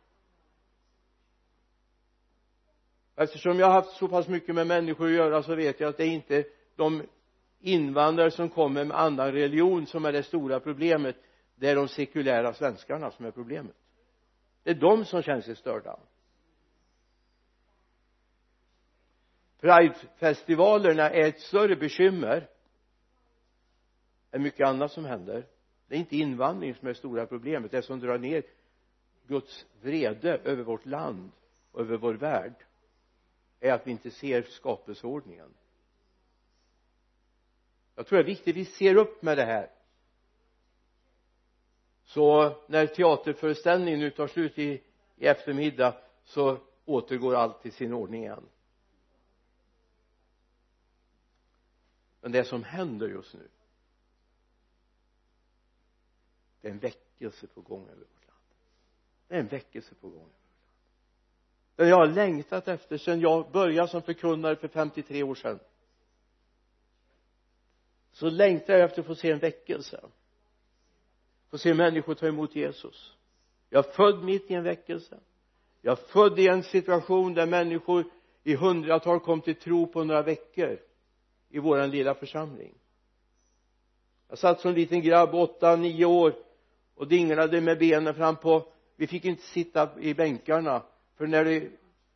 Eftersom 3.18 3.58
jag 3.58 3.66
har 3.66 3.72
haft 3.72 3.96
så 3.96 4.08
pass 4.08 4.28
mycket 4.28 4.54
med 4.54 4.66
människor 4.66 5.06
att 5.06 5.12
göra 5.12 5.42
så 5.42 5.54
vet 5.54 5.80
jag 5.80 5.88
att 5.88 5.96
det 5.96 6.04
är 6.04 6.10
inte 6.10 6.44
de 6.76 7.02
invandrare 7.60 8.30
som 8.30 8.48
kommer 8.48 8.84
med 8.84 8.96
annan 8.96 9.32
religion 9.32 9.86
som 9.86 10.04
är 10.04 10.12
det 10.12 10.22
stora 10.22 10.60
problemet. 10.60 11.16
Det 11.54 11.68
är 11.68 11.76
de 11.76 11.88
sekulära 11.88 12.54
svenskarna 12.54 13.10
som 13.10 13.24
är 13.24 13.30
problemet. 13.30 13.76
Det 14.62 14.70
är 14.70 14.74
de 14.74 15.04
som 15.04 15.22
känner 15.22 15.40
sig 15.40 15.56
störda. 15.56 15.98
Pridefestivalerna 19.60 21.10
är 21.10 21.28
ett 21.28 21.40
större 21.40 21.76
bekymmer 21.76 22.48
än 24.30 24.42
mycket 24.42 24.66
annat 24.66 24.92
som 24.92 25.04
händer. 25.04 25.46
Det 25.88 25.94
är 25.94 25.98
inte 25.98 26.16
invandring 26.16 26.74
som 26.74 26.88
är 26.88 26.92
det 26.92 26.98
stora 26.98 27.26
problemet. 27.26 27.70
Det 27.70 27.82
som 27.82 28.00
drar 28.00 28.18
ner 28.18 28.42
Guds 29.26 29.66
vrede 29.82 30.40
över 30.44 30.62
vårt 30.62 30.86
land 30.86 31.30
och 31.72 31.80
över 31.80 31.96
vår 31.96 32.14
värld 32.14 32.54
är 33.60 33.72
att 33.72 33.86
vi 33.86 33.90
inte 33.90 34.10
ser 34.10 34.42
skapelseordningen 34.42 35.54
jag 37.98 38.06
tror 38.06 38.18
det 38.18 38.22
är 38.22 38.26
viktigt 38.26 38.56
vi 38.56 38.64
ser 38.64 38.96
upp 38.96 39.22
med 39.22 39.38
det 39.38 39.44
här. 39.44 39.70
Så 42.04 42.56
när 42.66 42.86
teaterföreställningen 42.86 44.00
nu 44.00 44.10
tar 44.10 44.26
slut 44.26 44.58
i, 44.58 44.82
i 45.16 45.26
eftermiddag 45.26 45.96
så 46.24 46.58
återgår 46.84 47.34
allt 47.34 47.62
till 47.62 47.72
sin 47.72 47.92
ordning 47.92 48.22
igen. 48.22 48.48
Men 52.20 52.32
det 52.32 52.44
som 52.44 52.64
händer 52.64 53.08
just 53.08 53.34
nu 53.34 53.48
det 56.60 56.68
är 56.68 56.72
en 56.72 56.78
väckelse 56.78 57.46
på 57.46 57.60
gång 57.60 57.88
över 57.88 58.00
vårt 58.00 58.26
land. 58.26 58.40
Det 59.28 59.34
är 59.34 59.40
en 59.40 59.48
väckelse 59.48 59.94
på 59.94 60.08
gång 60.08 60.30
jag 61.86 61.96
har 61.96 62.06
längtat 62.06 62.68
efter 62.68 62.98
sedan 62.98 63.20
jag 63.20 63.50
började 63.50 63.88
som 63.88 64.02
förkunnare 64.02 64.56
för 64.56 64.68
53 64.68 65.22
år 65.22 65.34
sedan. 65.34 65.58
Så 68.12 68.30
längtar 68.30 68.74
jag 68.74 68.82
efter 68.82 69.00
att 69.00 69.06
få 69.06 69.14
se 69.14 69.30
en 69.30 69.38
väckelse. 69.38 70.00
Få 71.50 71.58
se 71.58 71.74
människor 71.74 72.14
ta 72.14 72.26
emot 72.26 72.56
Jesus. 72.56 73.16
Jag 73.70 73.86
är 73.86 73.90
född 73.90 74.24
mitt 74.24 74.50
i 74.50 74.54
en 74.54 74.64
väckelse. 74.64 75.18
Jag 75.82 75.92
är 75.92 76.02
född 76.02 76.38
i 76.38 76.48
en 76.48 76.62
situation 76.62 77.34
där 77.34 77.46
människor 77.46 78.04
i 78.42 78.54
hundratal 78.54 79.20
kom 79.20 79.40
till 79.40 79.54
tro 79.54 79.86
på 79.86 80.04
några 80.04 80.22
veckor 80.22 80.78
i 81.48 81.58
våran 81.58 81.90
lilla 81.90 82.14
församling. 82.14 82.74
Jag 84.28 84.38
satt 84.38 84.60
som 84.60 84.74
liten 84.74 85.02
grabb 85.02 85.34
åtta, 85.34 85.76
nio 85.76 86.04
år 86.04 86.34
och 86.94 87.08
dinglade 87.08 87.60
med 87.60 87.78
benen 87.78 88.14
fram 88.14 88.36
på 88.36 88.72
vi 88.96 89.06
fick 89.06 89.24
inte 89.24 89.42
sitta 89.42 90.00
i 90.00 90.14
bänkarna 90.14 90.82
för 91.18 91.26
när 91.26 91.44
det 91.44 91.70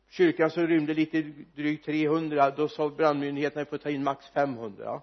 kyrkan 0.09 0.49
så 0.49 0.65
rymde 0.65 0.93
lite 0.93 1.21
drygt 1.55 1.85
300 1.85 2.51
då 2.51 2.67
sa 2.67 2.89
brandmyndigheterna 2.89 3.61
att 3.61 3.67
vi 3.67 3.69
får 3.69 3.77
ta 3.77 3.89
in 3.89 4.03
max 4.03 4.27
500 4.27 5.01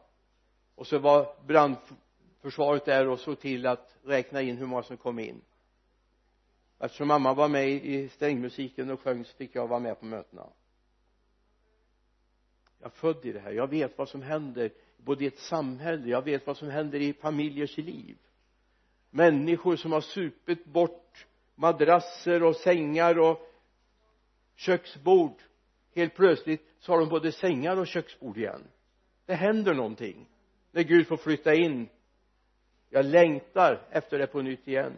och 0.74 0.86
så 0.86 0.98
var 0.98 1.34
brandförsvaret 1.46 2.84
där 2.84 3.08
och 3.08 3.20
såg 3.20 3.40
till 3.40 3.66
att 3.66 3.96
räkna 4.04 4.42
in 4.42 4.56
hur 4.56 4.66
många 4.66 4.82
som 4.82 4.96
kom 4.96 5.18
in. 5.18 5.40
Eftersom 6.78 7.08
mamma 7.08 7.34
var 7.34 7.48
med 7.48 7.68
i 7.68 8.08
strängmusiken 8.08 8.90
och 8.90 9.00
sjöng 9.00 9.24
så 9.24 9.36
fick 9.36 9.54
jag 9.54 9.66
vara 9.66 9.80
med 9.80 10.00
på 10.00 10.06
mötena. 10.06 10.46
Jag 12.78 12.86
är 12.86 12.90
född 12.90 13.26
i 13.26 13.32
det 13.32 13.40
här. 13.40 13.52
Jag 13.52 13.70
vet 13.70 13.98
vad 13.98 14.08
som 14.08 14.22
händer 14.22 14.70
både 14.96 15.24
i 15.24 15.26
ett 15.26 15.38
samhälle 15.38 16.08
jag 16.08 16.22
vet 16.24 16.46
vad 16.46 16.56
som 16.56 16.70
händer 16.70 17.00
i 17.00 17.12
familjers 17.12 17.76
liv. 17.76 18.16
Människor 19.10 19.76
som 19.76 19.92
har 19.92 20.00
supit 20.00 20.64
bort 20.64 21.26
madrasser 21.54 22.42
och 22.42 22.56
sängar 22.56 23.18
och 23.18 23.49
köksbord. 24.60 25.42
Helt 25.94 26.14
plötsligt 26.14 26.66
så 26.78 26.92
har 26.92 27.00
de 27.00 27.08
både 27.08 27.32
sängar 27.32 27.76
och 27.76 27.86
köksbord 27.86 28.38
igen. 28.38 28.62
Det 29.26 29.34
händer 29.34 29.74
någonting 29.74 30.26
när 30.72 30.82
Gud 30.82 31.06
får 31.06 31.16
flytta 31.16 31.54
in. 31.54 31.88
Jag 32.90 33.04
längtar 33.04 33.86
efter 33.90 34.18
det 34.18 34.26
på 34.26 34.42
nytt 34.42 34.68
igen. 34.68 34.92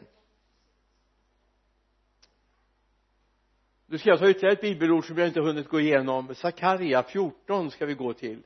Nu 3.87 3.99
ska 3.99 4.11
jag 4.11 4.19
ta 4.19 4.31
ytterligare 4.31 4.53
ett 4.53 4.61
bibelord 4.61 5.07
som 5.07 5.19
jag 5.19 5.29
inte 5.29 5.41
hunnit 5.41 5.69
gå 5.69 5.81
igenom. 5.81 6.35
Sakarja 6.35 7.03
14 7.03 7.71
ska 7.71 7.87
vi 7.87 7.95
gå 7.95 8.13
till. 8.13 8.43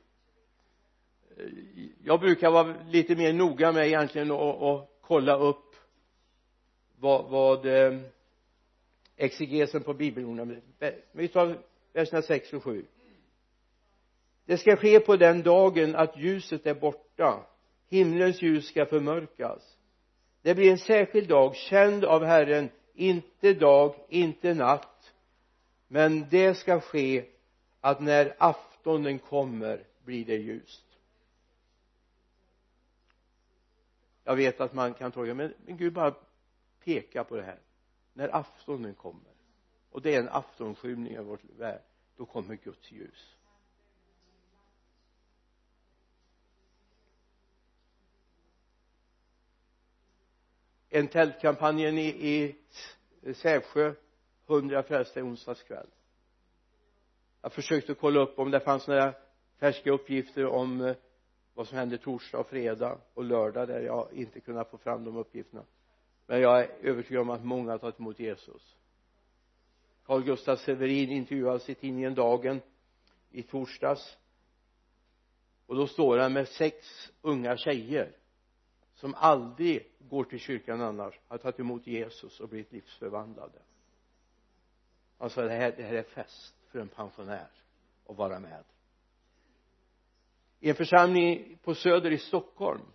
Jag 2.03 2.19
brukar 2.19 2.51
vara 2.51 2.75
lite 2.83 3.15
mer 3.15 3.33
noga 3.33 3.71
med 3.71 3.87
egentligen 3.87 4.31
att 4.31 4.89
kolla 5.01 5.37
upp 5.37 5.75
vad, 6.95 7.29
vad 7.29 7.65
eh, 7.65 7.99
exegesen 9.17 9.83
på 9.83 9.93
bibelorden 9.93 10.61
vi 11.11 11.27
tar 11.27 11.57
verserna 11.93 12.21
6 12.21 12.53
och 12.53 12.63
7 12.63 12.85
det 14.47 14.57
ska 14.57 14.75
ske 14.75 14.99
på 14.99 15.15
den 15.15 15.43
dagen 15.43 15.95
att 15.95 16.17
ljuset 16.17 16.65
är 16.65 16.73
borta. 16.73 17.45
Himlens 17.87 18.41
ljus 18.41 18.67
ska 18.67 18.85
förmörkas. 18.85 19.77
Det 20.41 20.55
blir 20.55 20.71
en 20.71 20.77
särskild 20.77 21.29
dag 21.29 21.55
känd 21.55 22.05
av 22.05 22.23
Herren. 22.23 22.69
Inte 22.93 23.53
dag, 23.53 23.95
inte 24.09 24.53
natt. 24.53 25.13
Men 25.87 26.29
det 26.29 26.55
ska 26.55 26.79
ske 26.79 27.25
att 27.81 28.01
när 28.01 28.35
aftonen 28.37 29.19
kommer 29.19 29.83
blir 30.05 30.25
det 30.25 30.35
ljust. 30.35 30.85
Jag 34.23 34.35
vet 34.35 34.61
att 34.61 34.73
man 34.73 34.93
kan 34.93 35.11
tolka 35.11 35.33
men, 35.33 35.53
men 35.65 35.77
Gud 35.77 35.93
bara 35.93 36.15
pekar 36.83 37.23
på 37.23 37.35
det 37.35 37.43
här 37.43 37.59
när 38.17 38.35
aftonen 38.35 38.95
kommer 38.95 39.31
och 39.91 40.01
det 40.01 40.15
är 40.15 40.19
en 40.19 40.29
aftonskymning 40.29 41.15
över 41.15 41.29
vårt 41.29 41.43
värld 41.43 41.81
då 42.15 42.25
kommer 42.25 42.55
Guds 42.55 42.91
ljus. 42.91 43.35
En 50.89 51.07
tältkampanjen 51.07 51.97
i, 51.97 52.07
i 53.21 53.33
Sävsjö 53.33 53.93
hundra 54.45 54.83
frälsta 54.83 55.19
i 55.19 55.23
onsdags 55.23 55.63
kväll 55.63 55.87
jag 57.41 57.53
försökte 57.53 57.93
kolla 57.93 58.19
upp 58.19 58.39
om 58.39 58.51
det 58.51 58.59
fanns 58.59 58.87
några 58.87 59.13
färska 59.59 59.91
uppgifter 59.91 60.45
om 60.45 60.81
eh, 60.81 60.95
vad 61.53 61.67
som 61.67 61.77
hände 61.77 61.97
torsdag 61.97 62.37
och 62.37 62.47
fredag 62.47 62.97
och 63.13 63.23
lördag 63.23 63.67
där 63.67 63.81
jag 63.81 64.13
inte 64.13 64.39
kunnat 64.39 64.69
få 64.69 64.77
fram 64.77 65.03
de 65.03 65.17
uppgifterna 65.17 65.63
men 66.27 66.41
jag 66.41 66.59
är 66.59 66.69
övertygad 66.81 67.21
om 67.21 67.29
att 67.29 67.45
många 67.45 67.71
har 67.71 67.77
tagit 67.77 67.99
emot 67.99 68.19
Jesus. 68.19 68.75
Carl 70.05 70.23
Gustaf 70.23 70.59
Severin 70.59 71.09
intervjuades 71.09 71.69
i 71.69 71.75
tidningen 71.75 72.15
Dagen 72.15 72.61
i 73.31 73.43
torsdags. 73.43 74.17
Och 75.65 75.75
då 75.75 75.87
står 75.87 76.17
han 76.17 76.33
med 76.33 76.47
sex 76.47 77.11
unga 77.21 77.57
tjejer 77.57 78.15
som 78.95 79.15
aldrig 79.15 79.91
går 79.99 80.23
till 80.23 80.39
kyrkan 80.39 80.81
annars 80.81 81.19
har 81.27 81.37
tagit 81.37 81.59
emot 81.59 81.87
Jesus 81.87 82.39
och 82.39 82.49
blivit 82.49 82.71
livsförvandlade. 82.71 83.59
Han 85.17 85.29
sa 85.29 85.41
det 85.41 85.53
här, 85.53 85.73
det 85.77 85.83
här 85.83 85.93
är 85.93 86.03
fest 86.03 86.55
för 86.71 86.79
en 86.79 86.87
pensionär 86.87 87.47
att 88.07 88.17
vara 88.17 88.39
med. 88.39 88.63
I 90.59 90.69
en 90.69 90.75
församling 90.75 91.57
på 91.63 91.75
söder 91.75 92.11
i 92.11 92.17
Stockholm 92.17 92.85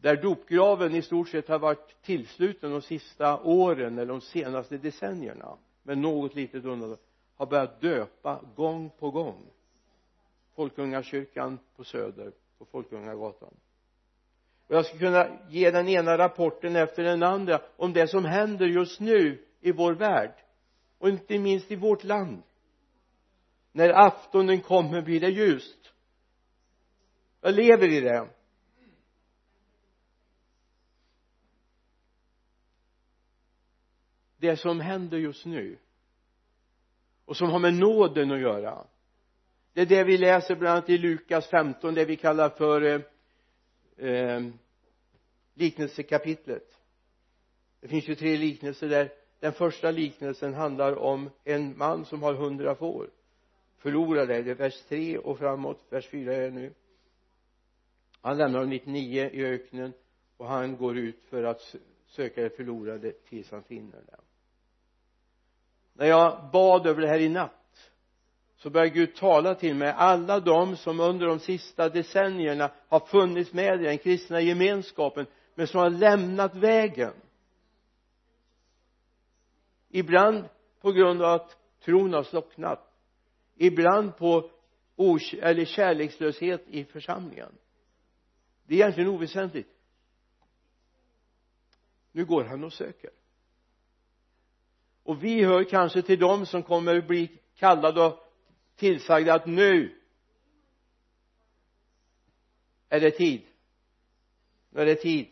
där 0.00 0.16
dopgraven 0.16 0.94
i 0.94 1.02
stort 1.02 1.28
sett 1.28 1.48
har 1.48 1.58
varit 1.58 2.02
tillsluten 2.02 2.70
de 2.70 2.82
sista 2.82 3.40
åren 3.42 3.98
eller 3.98 4.12
de 4.12 4.20
senaste 4.20 4.78
decennierna. 4.78 5.56
Med 5.82 5.98
något 5.98 6.34
litet 6.34 6.64
undantag. 6.64 6.98
Har 7.36 7.46
börjat 7.46 7.80
döpa 7.80 8.40
gång 8.56 8.90
på 8.98 9.10
gång. 9.10 9.46
Folkungakyrkan 10.54 11.58
på 11.76 11.84
söder 11.84 12.32
på 12.58 12.64
Folkungagatan. 12.64 13.54
Och 14.66 14.74
jag 14.74 14.86
skulle 14.86 15.00
kunna 15.00 15.38
ge 15.48 15.70
den 15.70 15.88
ena 15.88 16.18
rapporten 16.18 16.76
efter 16.76 17.02
den 17.02 17.22
andra 17.22 17.60
om 17.76 17.92
det 17.92 18.08
som 18.08 18.24
händer 18.24 18.66
just 18.66 19.00
nu 19.00 19.44
i 19.60 19.72
vår 19.72 19.92
värld. 19.92 20.34
Och 20.98 21.08
inte 21.08 21.38
minst 21.38 21.70
i 21.70 21.76
vårt 21.76 22.04
land. 22.04 22.42
När 23.72 24.06
aftonen 24.06 24.60
kommer 24.60 25.02
blir 25.02 25.20
det 25.20 25.28
ljust. 25.28 25.92
Jag 27.40 27.54
lever 27.54 27.88
i 27.88 28.00
det. 28.00 28.28
Det 34.38 34.56
som 34.56 34.80
händer 34.80 35.18
just 35.18 35.46
nu 35.46 35.78
och 37.24 37.36
som 37.36 37.50
har 37.50 37.58
med 37.58 37.74
nåden 37.74 38.30
att 38.30 38.40
göra. 38.40 38.86
Det 39.72 39.80
är 39.80 39.86
det 39.86 40.04
vi 40.04 40.18
läser 40.18 40.56
bland 40.56 40.72
annat 40.72 40.90
i 40.90 40.98
Lukas 40.98 41.46
15 41.46 41.94
det 41.94 42.04
vi 42.04 42.16
kallar 42.16 42.48
för 42.48 42.82
eh, 42.82 43.00
eh, 44.08 44.42
liknelsekapitlet. 45.54 46.78
Det 47.80 47.88
finns 47.88 48.08
ju 48.08 48.14
tre 48.14 48.36
liknelser 48.36 48.88
där. 48.88 49.12
Den 49.40 49.52
första 49.52 49.90
liknelsen 49.90 50.54
handlar 50.54 50.96
om 50.96 51.30
en 51.44 51.78
man 51.78 52.04
som 52.04 52.22
har 52.22 52.34
hundra 52.34 52.74
får. 52.74 53.10
Förlorade 53.78 54.42
det 54.42 54.50
är 54.50 54.54
vers 54.54 54.82
3 54.88 55.18
och 55.18 55.38
framåt 55.38 55.86
vers 55.90 56.08
4 56.08 56.34
är 56.34 56.40
det 56.40 56.50
nu. 56.50 56.74
Han 58.20 58.36
lämnar 58.36 58.60
dem 58.60 58.70
99 58.70 59.30
i 59.32 59.44
öknen 59.44 59.92
och 60.36 60.46
han 60.46 60.76
går 60.76 60.98
ut 60.98 61.24
för 61.24 61.44
att 61.44 61.76
söka 62.06 62.42
det 62.42 62.56
förlorade 62.56 63.12
tills 63.12 63.50
han 63.50 63.62
finner 63.62 64.02
det 64.06 64.27
när 65.98 66.06
jag 66.06 66.50
bad 66.52 66.86
över 66.86 67.02
det 67.02 67.08
här 67.08 67.18
i 67.18 67.28
natt 67.28 67.90
så 68.56 68.70
började 68.70 68.90
Gud 68.90 69.14
tala 69.16 69.54
till 69.54 69.74
mig. 69.74 69.94
Alla 69.96 70.40
de 70.40 70.76
som 70.76 71.00
under 71.00 71.26
de 71.26 71.38
sista 71.38 71.88
decennierna 71.88 72.70
har 72.88 73.00
funnits 73.00 73.52
med 73.52 73.80
i 73.80 73.84
den 73.84 73.98
kristna 73.98 74.40
gemenskapen 74.40 75.26
men 75.54 75.66
som 75.66 75.80
har 75.80 75.90
lämnat 75.90 76.54
vägen. 76.54 77.12
Ibland 79.88 80.44
på 80.80 80.92
grund 80.92 81.22
av 81.22 81.34
att 81.34 81.56
tron 81.84 82.12
har 82.12 82.22
slocknat. 82.22 82.94
Ibland 83.56 84.16
på 84.16 84.50
eller 85.40 85.64
kärlekslöshet 85.64 86.64
i 86.68 86.84
församlingen. 86.84 87.52
Det 88.66 88.74
är 88.74 88.78
egentligen 88.78 89.10
oväsentligt. 89.10 89.70
Nu 92.12 92.24
går 92.24 92.44
han 92.44 92.64
och 92.64 92.72
söker 92.72 93.10
och 95.08 95.24
vi 95.24 95.44
hör 95.44 95.64
kanske 95.64 96.02
till 96.02 96.18
dem 96.18 96.46
som 96.46 96.62
kommer 96.62 97.00
bli 97.00 97.38
kallade 97.54 98.04
och 98.04 98.32
tillsagda 98.76 99.34
att 99.34 99.46
nu 99.46 100.00
är 102.88 103.00
det 103.00 103.10
tid. 103.10 103.46
Nu 104.70 104.80
är 104.80 104.86
det 104.86 104.94
tid. 104.94 105.28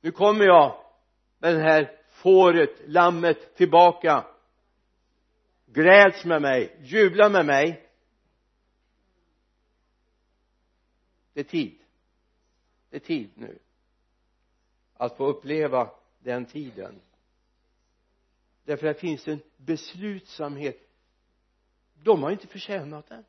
Nu 0.00 0.10
kommer 0.10 0.44
jag 0.44 0.84
med 1.38 1.54
det 1.54 1.62
här 1.62 2.00
fåret, 2.08 2.80
lammet 2.86 3.56
tillbaka. 3.56 4.26
Gläds 5.66 6.24
med 6.24 6.42
mig, 6.42 6.76
jubla 6.80 7.28
med 7.28 7.46
mig. 7.46 7.88
Det 11.32 11.40
är 11.40 11.44
tid. 11.44 11.78
Det 12.90 12.96
är 12.96 13.00
tid 13.00 13.30
nu 13.34 13.58
att 14.94 15.16
få 15.16 15.26
uppleva 15.26 15.90
den 16.18 16.46
tiden 16.46 17.00
därför 18.64 18.86
att 18.86 18.96
det 18.96 19.00
finns 19.00 19.28
en 19.28 19.40
beslutsamhet. 19.56 20.90
De 21.94 22.22
har 22.22 22.30
inte 22.30 22.46
förtjänat 22.46 23.06
den. 23.06 23.24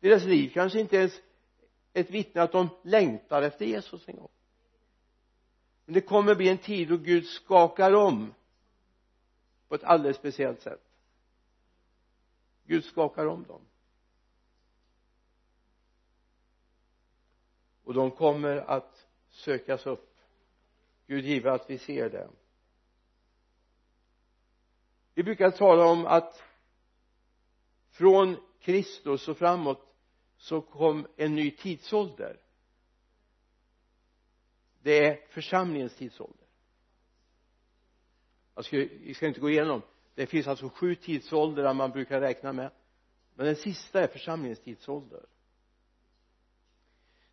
Deras 0.00 0.24
liv 0.24 0.50
kanske 0.54 0.80
inte 0.80 0.96
ens 0.96 1.12
ett 1.92 2.10
vittne 2.10 2.42
att 2.42 2.52
de 2.52 2.68
längtar 2.82 3.42
efter 3.42 3.64
Jesus 3.64 4.08
en 4.08 4.16
gång. 4.16 4.28
Men 5.84 5.94
det 5.94 6.00
kommer 6.00 6.34
bli 6.34 6.48
en 6.48 6.58
tid 6.58 6.88
då 6.88 6.96
Gud 6.96 7.26
skakar 7.26 7.92
om 7.92 8.34
på 9.68 9.74
ett 9.74 9.84
alldeles 9.84 10.16
speciellt 10.16 10.60
sätt. 10.60 10.82
Gud 12.64 12.84
skakar 12.84 13.26
om 13.26 13.44
dem. 13.44 13.60
Och 17.84 17.94
de 17.94 18.10
kommer 18.10 18.56
att 18.56 19.06
sökas 19.28 19.86
upp. 19.86 20.18
Gud 21.06 21.24
give 21.24 21.52
att 21.52 21.70
vi 21.70 21.78
ser 21.78 22.10
det 22.10 22.28
vi 25.18 25.24
brukar 25.24 25.50
tala 25.50 25.84
om 25.84 26.06
att 26.06 26.42
från 27.90 28.36
Kristus 28.60 29.28
och 29.28 29.36
framåt 29.36 29.94
så 30.36 30.60
kom 30.60 31.06
en 31.16 31.34
ny 31.34 31.50
tidsålder. 31.50 32.40
Det 34.82 35.06
är 35.06 35.26
församlingens 35.28 35.96
tidsålder. 35.96 36.46
Jag 38.54 38.64
ska, 38.64 38.76
jag 38.76 39.16
ska 39.16 39.26
inte 39.26 39.40
gå 39.40 39.50
igenom. 39.50 39.82
Det 40.14 40.26
finns 40.26 40.46
alltså 40.46 40.68
sju 40.68 40.94
tidsåldrar 40.94 41.74
man 41.74 41.90
brukar 41.90 42.20
räkna 42.20 42.52
med. 42.52 42.70
Men 43.34 43.46
den 43.46 43.56
sista 43.56 44.00
är 44.00 44.06
församlingens 44.06 44.60
tidsålder. 44.60 45.26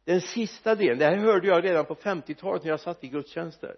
Den 0.04 0.22
sista 0.22 0.76
delen, 0.76 0.98
det 0.98 1.06
här 1.06 1.18
hörde 1.18 1.48
jag 1.48 1.64
redan 1.64 1.86
på 1.86 1.96
50-talet 1.96 2.64
när 2.64 2.70
jag 2.70 2.80
satt 2.80 3.04
i 3.04 3.08
gudstjänster. 3.08 3.78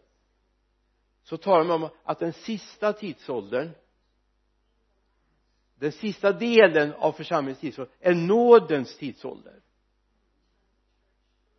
Så 1.23 1.37
talar 1.37 1.63
man 1.63 1.83
om 1.83 1.89
att 2.03 2.19
den 2.19 2.33
sista 2.33 2.93
tidsåldern 2.93 3.71
den 5.79 5.91
sista 5.91 6.31
delen 6.31 6.93
av 6.93 7.11
församlingens 7.11 7.59
tidsålder 7.59 7.93
är 7.99 8.13
nådens 8.13 8.97
tidsålder. 8.97 9.61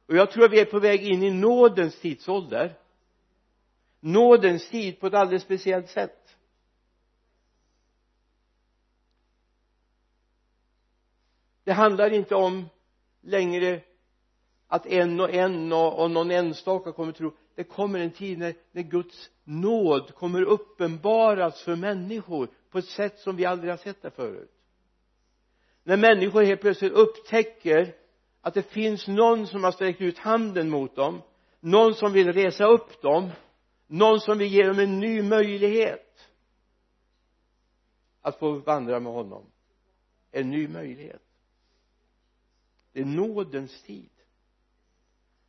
Och 0.07 0.17
jag 0.17 0.31
tror 0.31 0.45
att 0.45 0.53
vi 0.53 0.61
är 0.61 0.65
på 0.65 0.79
väg 0.79 1.03
in 1.03 1.23
i 1.23 1.31
nådens 1.31 2.01
tidsålder. 2.01 2.79
Nådens 4.01 4.69
tid 4.69 5.01
på 5.01 5.07
ett 5.07 5.15
alldeles 5.15 5.43
speciellt 5.43 5.89
sätt. 5.89 6.37
Det 11.65 11.73
handlar 11.73 12.11
inte 12.13 12.35
om 12.35 12.69
längre 13.21 13.81
att 14.67 14.87
en 14.87 15.21
och 15.21 15.31
en 15.31 15.73
och, 15.73 16.11
någon 16.11 16.31
enstaka 16.31 16.93
kommer 16.93 17.13
tro. 17.13 17.37
Det 17.55 17.65
kommer 17.65 17.99
en 17.99 18.11
tid 18.11 18.39
när, 18.39 18.55
när 18.73 18.83
Guds 18.83 19.31
nåd 19.49 20.15
kommer 20.15 20.43
uppenbaras 20.43 21.63
för 21.63 21.77
människor 21.77 22.49
på 22.71 22.79
ett 22.79 22.89
sätt 22.89 23.19
som 23.19 23.37
vi 23.37 23.45
aldrig 23.45 23.73
har 23.73 23.77
sett 23.77 24.03
det 24.03 24.11
förut. 24.11 24.53
När 25.83 25.97
människor 25.97 26.43
helt 26.43 26.61
plötsligt 26.61 26.93
upptäcker 26.93 27.95
att 28.41 28.55
det 28.55 28.63
finns 28.63 29.09
någon 29.09 29.47
som 29.47 29.65
har 29.65 29.73
sträckt 29.73 30.01
ut 30.01 30.19
handen 30.19 30.71
mot 30.71 30.97
dem 30.97 31.23
någon 31.61 31.95
som 31.95 32.13
vill 32.13 32.33
resa 32.33 32.65
upp 32.65 33.03
dem 33.03 33.31
någon 33.87 34.21
som 34.21 34.39
vill 34.39 34.53
ge 34.53 34.67
dem 34.67 34.79
en 34.79 35.01
ny 35.01 35.23
möjlighet 35.23 36.29
att 38.21 38.39
få 38.39 38.53
vandra 38.53 39.01
med 39.01 39.13
honom. 39.13 39.51
En 40.31 40.51
ny 40.51 40.69
möjlighet. 40.69 41.23
Det 42.93 43.01
är 43.01 43.05
nådens 43.05 43.83
tid 43.83 44.11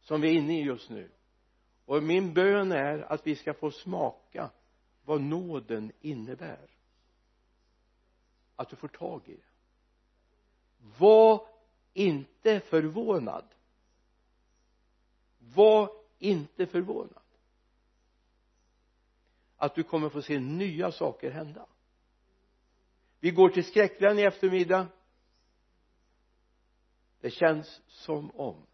som 0.02 0.22
vi 0.22 0.30
är 0.30 0.34
inne 0.34 0.60
i 0.60 0.64
just 0.64 0.90
nu 0.90 1.10
och 1.90 2.04
min 2.04 2.34
bön 2.34 2.72
är 2.72 3.12
att 3.12 3.28
vi 3.28 3.36
ska 3.36 3.54
få 3.54 3.72
smaka 3.72 4.50
vad 5.06 5.22
nåden 5.22 5.92
innebär. 6.02 6.70
Att 8.56 8.70
du 8.70 8.76
får 8.76 8.88
tag 8.88 9.22
i 9.26 9.36
det. 9.36 9.42
Var 10.98 11.48
inte 11.94 12.60
förvånad. 12.60 13.46
Var 15.40 15.92
inte 16.20 16.66
förvånad. 16.66 17.24
Att 19.58 19.76
du 19.76 19.84
kommer 19.84 20.10
få 20.10 20.22
se 20.22 20.40
nya 20.40 20.92
saker 20.92 21.32
hända. 21.32 21.66
Vi 23.20 23.32
går 23.32 23.50
till 23.50 23.66
skräckland 23.66 24.20
i 24.20 24.24
eftermiddag. 24.24 24.88
Det 27.22 27.32
känns 27.32 27.82
som 27.88 28.32
om 28.32 28.66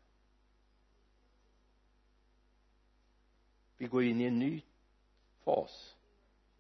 vi 3.78 3.88
går 3.88 4.04
in 4.04 4.22
i 4.22 4.24
en 4.24 4.40
ny 4.40 4.62
fas 5.44 5.96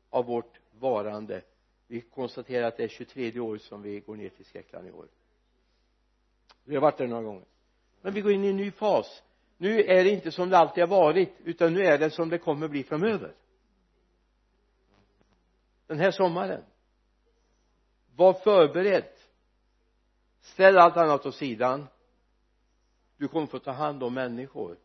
av 0.09 0.25
vårt 0.25 0.59
varande. 0.79 1.41
Vi 1.87 2.01
konstaterar 2.01 2.67
att 2.67 2.77
det 2.77 2.83
är 2.83 2.87
23 2.87 3.39
år 3.39 3.57
som 3.57 3.81
vi 3.81 3.99
går 3.99 4.15
ner 4.15 4.29
till 4.29 4.45
skräckland 4.45 4.87
i 4.87 4.91
år. 4.91 5.07
Vi 6.63 6.75
har 6.75 6.81
varit 6.81 6.97
där 6.97 7.07
några 7.07 7.23
gånger. 7.23 7.45
Men 8.01 8.13
vi 8.13 8.21
går 8.21 8.31
in 8.31 8.43
i 8.43 8.47
en 8.47 8.57
ny 8.57 8.71
fas. 8.71 9.23
Nu 9.57 9.83
är 9.83 10.03
det 10.03 10.09
inte 10.09 10.31
som 10.31 10.49
det 10.49 10.57
alltid 10.57 10.83
har 10.83 10.87
varit 10.87 11.33
utan 11.43 11.73
nu 11.73 11.81
är 11.81 11.97
det 11.97 12.09
som 12.09 12.29
det 12.29 12.37
kommer 12.37 12.67
bli 12.67 12.83
framöver. 12.83 13.35
Den 15.87 15.99
här 15.99 16.11
sommaren. 16.11 16.63
Var 18.15 18.33
förberedd. 18.33 19.09
Ställ 20.41 20.77
allt 20.77 20.97
annat 20.97 21.25
åt 21.25 21.35
sidan. 21.35 21.87
Du 23.17 23.27
kommer 23.27 23.47
få 23.47 23.59
ta 23.59 23.71
hand 23.71 24.03
om 24.03 24.13
människor. 24.13 24.77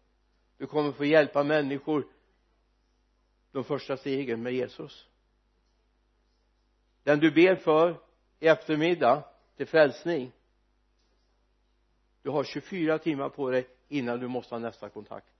Du 0.56 0.66
kommer 0.66 0.92
få 0.92 1.04
hjälpa 1.04 1.44
människor 1.44 2.06
de 3.52 3.64
första 3.64 3.96
stegen 3.96 4.42
med 4.42 4.52
Jesus. 4.52 5.08
Den 7.02 7.20
du 7.20 7.30
ber 7.30 7.56
för 7.56 8.00
i 8.38 8.46
eftermiddag 8.46 9.24
till 9.56 9.66
frälsning. 9.66 10.32
Du 12.22 12.30
har 12.30 12.44
24 12.44 12.98
timmar 12.98 13.28
på 13.28 13.50
dig 13.50 13.66
innan 13.88 14.20
du 14.20 14.28
måste 14.28 14.54
ha 14.54 14.60
nästa 14.60 14.88
kontakt. 14.88 15.32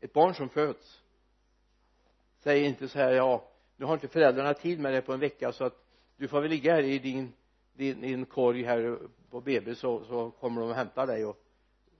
Ett 0.00 0.12
barn 0.12 0.34
som 0.34 0.48
föds 0.48 1.02
säger 2.38 2.68
inte 2.68 2.88
så 2.88 2.98
här 2.98 3.12
ja 3.12 3.48
nu 3.76 3.86
har 3.86 3.94
inte 3.94 4.08
föräldrarna 4.08 4.54
tid 4.54 4.80
med 4.80 4.92
dig 4.92 5.02
på 5.02 5.12
en 5.12 5.20
vecka 5.20 5.52
så 5.52 5.64
att 5.64 5.84
du 6.16 6.28
får 6.28 6.40
väl 6.40 6.50
ligga 6.50 6.74
här 6.74 6.82
i 6.82 6.98
din 6.98 7.32
din, 7.72 8.00
din 8.00 8.26
korg 8.26 8.62
här 8.62 8.98
på 9.30 9.40
BB 9.40 9.74
så, 9.74 10.04
så 10.04 10.30
kommer 10.30 10.60
de 10.60 10.70
och 10.70 10.76
hämtar 10.76 11.06
dig 11.06 11.24
och 11.24 11.44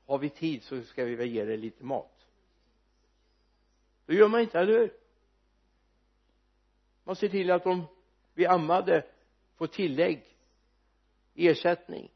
har 0.06 0.18
vi 0.18 0.30
tid 0.30 0.62
så 0.62 0.82
ska 0.82 1.04
vi 1.04 1.14
väl 1.14 1.28
ge 1.28 1.44
dig 1.44 1.56
lite 1.56 1.84
mat 1.84 2.21
det 4.06 4.14
gör 4.14 4.28
man 4.28 4.40
inte, 4.40 4.58
eller 4.58 4.78
hur? 4.78 4.94
Man 7.04 7.16
ser 7.16 7.28
till 7.28 7.50
att 7.50 7.64
de 7.64 7.86
vi 8.34 8.46
ammade 8.46 9.06
får 9.56 9.66
tillägg 9.66 10.36
ersättning. 11.34 12.10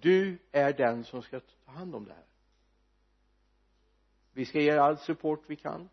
Du 0.00 0.38
är 0.52 0.72
den 0.72 1.04
som 1.04 1.22
ska 1.22 1.40
ta 1.40 1.72
hand 1.72 1.94
om 1.94 2.04
det 2.04 2.12
här. 2.12 2.24
Vi 4.32 4.44
ska 4.44 4.60
ge 4.60 4.70
all 4.70 4.98
support 4.98 5.42
vi 5.46 5.56
kan. 5.56 5.88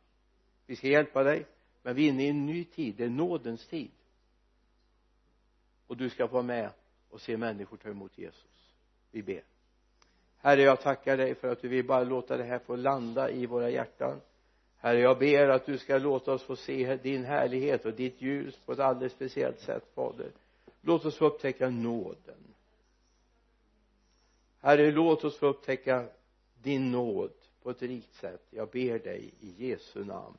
Vi 0.65 0.75
ska 0.75 0.87
hjälpa 0.87 1.23
dig 1.23 1.45
men 1.81 1.95
vi 1.95 2.05
är 2.05 2.09
inne 2.09 2.23
i 2.23 2.29
en 2.29 2.45
ny 2.45 2.65
tid. 2.65 2.95
Det 2.95 3.03
är 3.03 3.09
nådens 3.09 3.67
tid. 3.67 3.91
Och 5.87 5.97
du 5.97 6.09
ska 6.09 6.27
få 6.27 6.33
vara 6.33 6.43
med 6.43 6.71
och 7.09 7.21
se 7.21 7.37
människor 7.37 7.77
ta 7.77 7.89
emot 7.89 8.17
Jesus. 8.17 8.73
Vi 9.11 9.23
ber 9.23 9.43
herre 10.41 10.61
jag 10.61 10.81
tackar 10.81 11.17
dig 11.17 11.35
för 11.35 11.47
att 11.47 11.61
du 11.61 11.67
vill 11.67 11.85
bara 11.85 12.03
låta 12.03 12.37
det 12.37 12.43
här 12.43 12.59
få 12.59 12.75
landa 12.75 13.29
i 13.29 13.45
våra 13.45 13.69
hjärtan. 13.69 14.21
Herre 14.77 14.99
jag 14.99 15.19
ber 15.19 15.49
att 15.49 15.65
du 15.65 15.77
ska 15.77 15.97
låta 15.97 16.33
oss 16.33 16.43
få 16.43 16.55
se 16.55 16.95
din 16.95 17.25
härlighet 17.25 17.85
och 17.85 17.93
ditt 17.93 18.21
ljus 18.21 18.57
på 18.65 18.71
ett 18.71 18.79
alldeles 18.79 19.13
speciellt 19.13 19.59
sätt 19.59 19.83
fader. 19.95 20.31
Låt 20.81 21.05
oss 21.05 21.17
få 21.17 21.25
upptäcka 21.25 21.69
nåden. 21.69 22.53
Herre 24.61 24.91
låt 24.91 25.23
oss 25.23 25.37
få 25.37 25.47
upptäcka 25.47 26.05
din 26.61 26.91
nåd 26.91 27.31
på 27.63 27.69
ett 27.69 27.81
rikt 27.81 28.13
sätt. 28.13 28.45
Jag 28.49 28.69
ber 28.69 28.99
dig 28.99 29.33
i 29.39 29.69
Jesu 29.69 30.05
namn. 30.05 30.37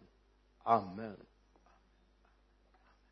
Amen. 0.62 1.16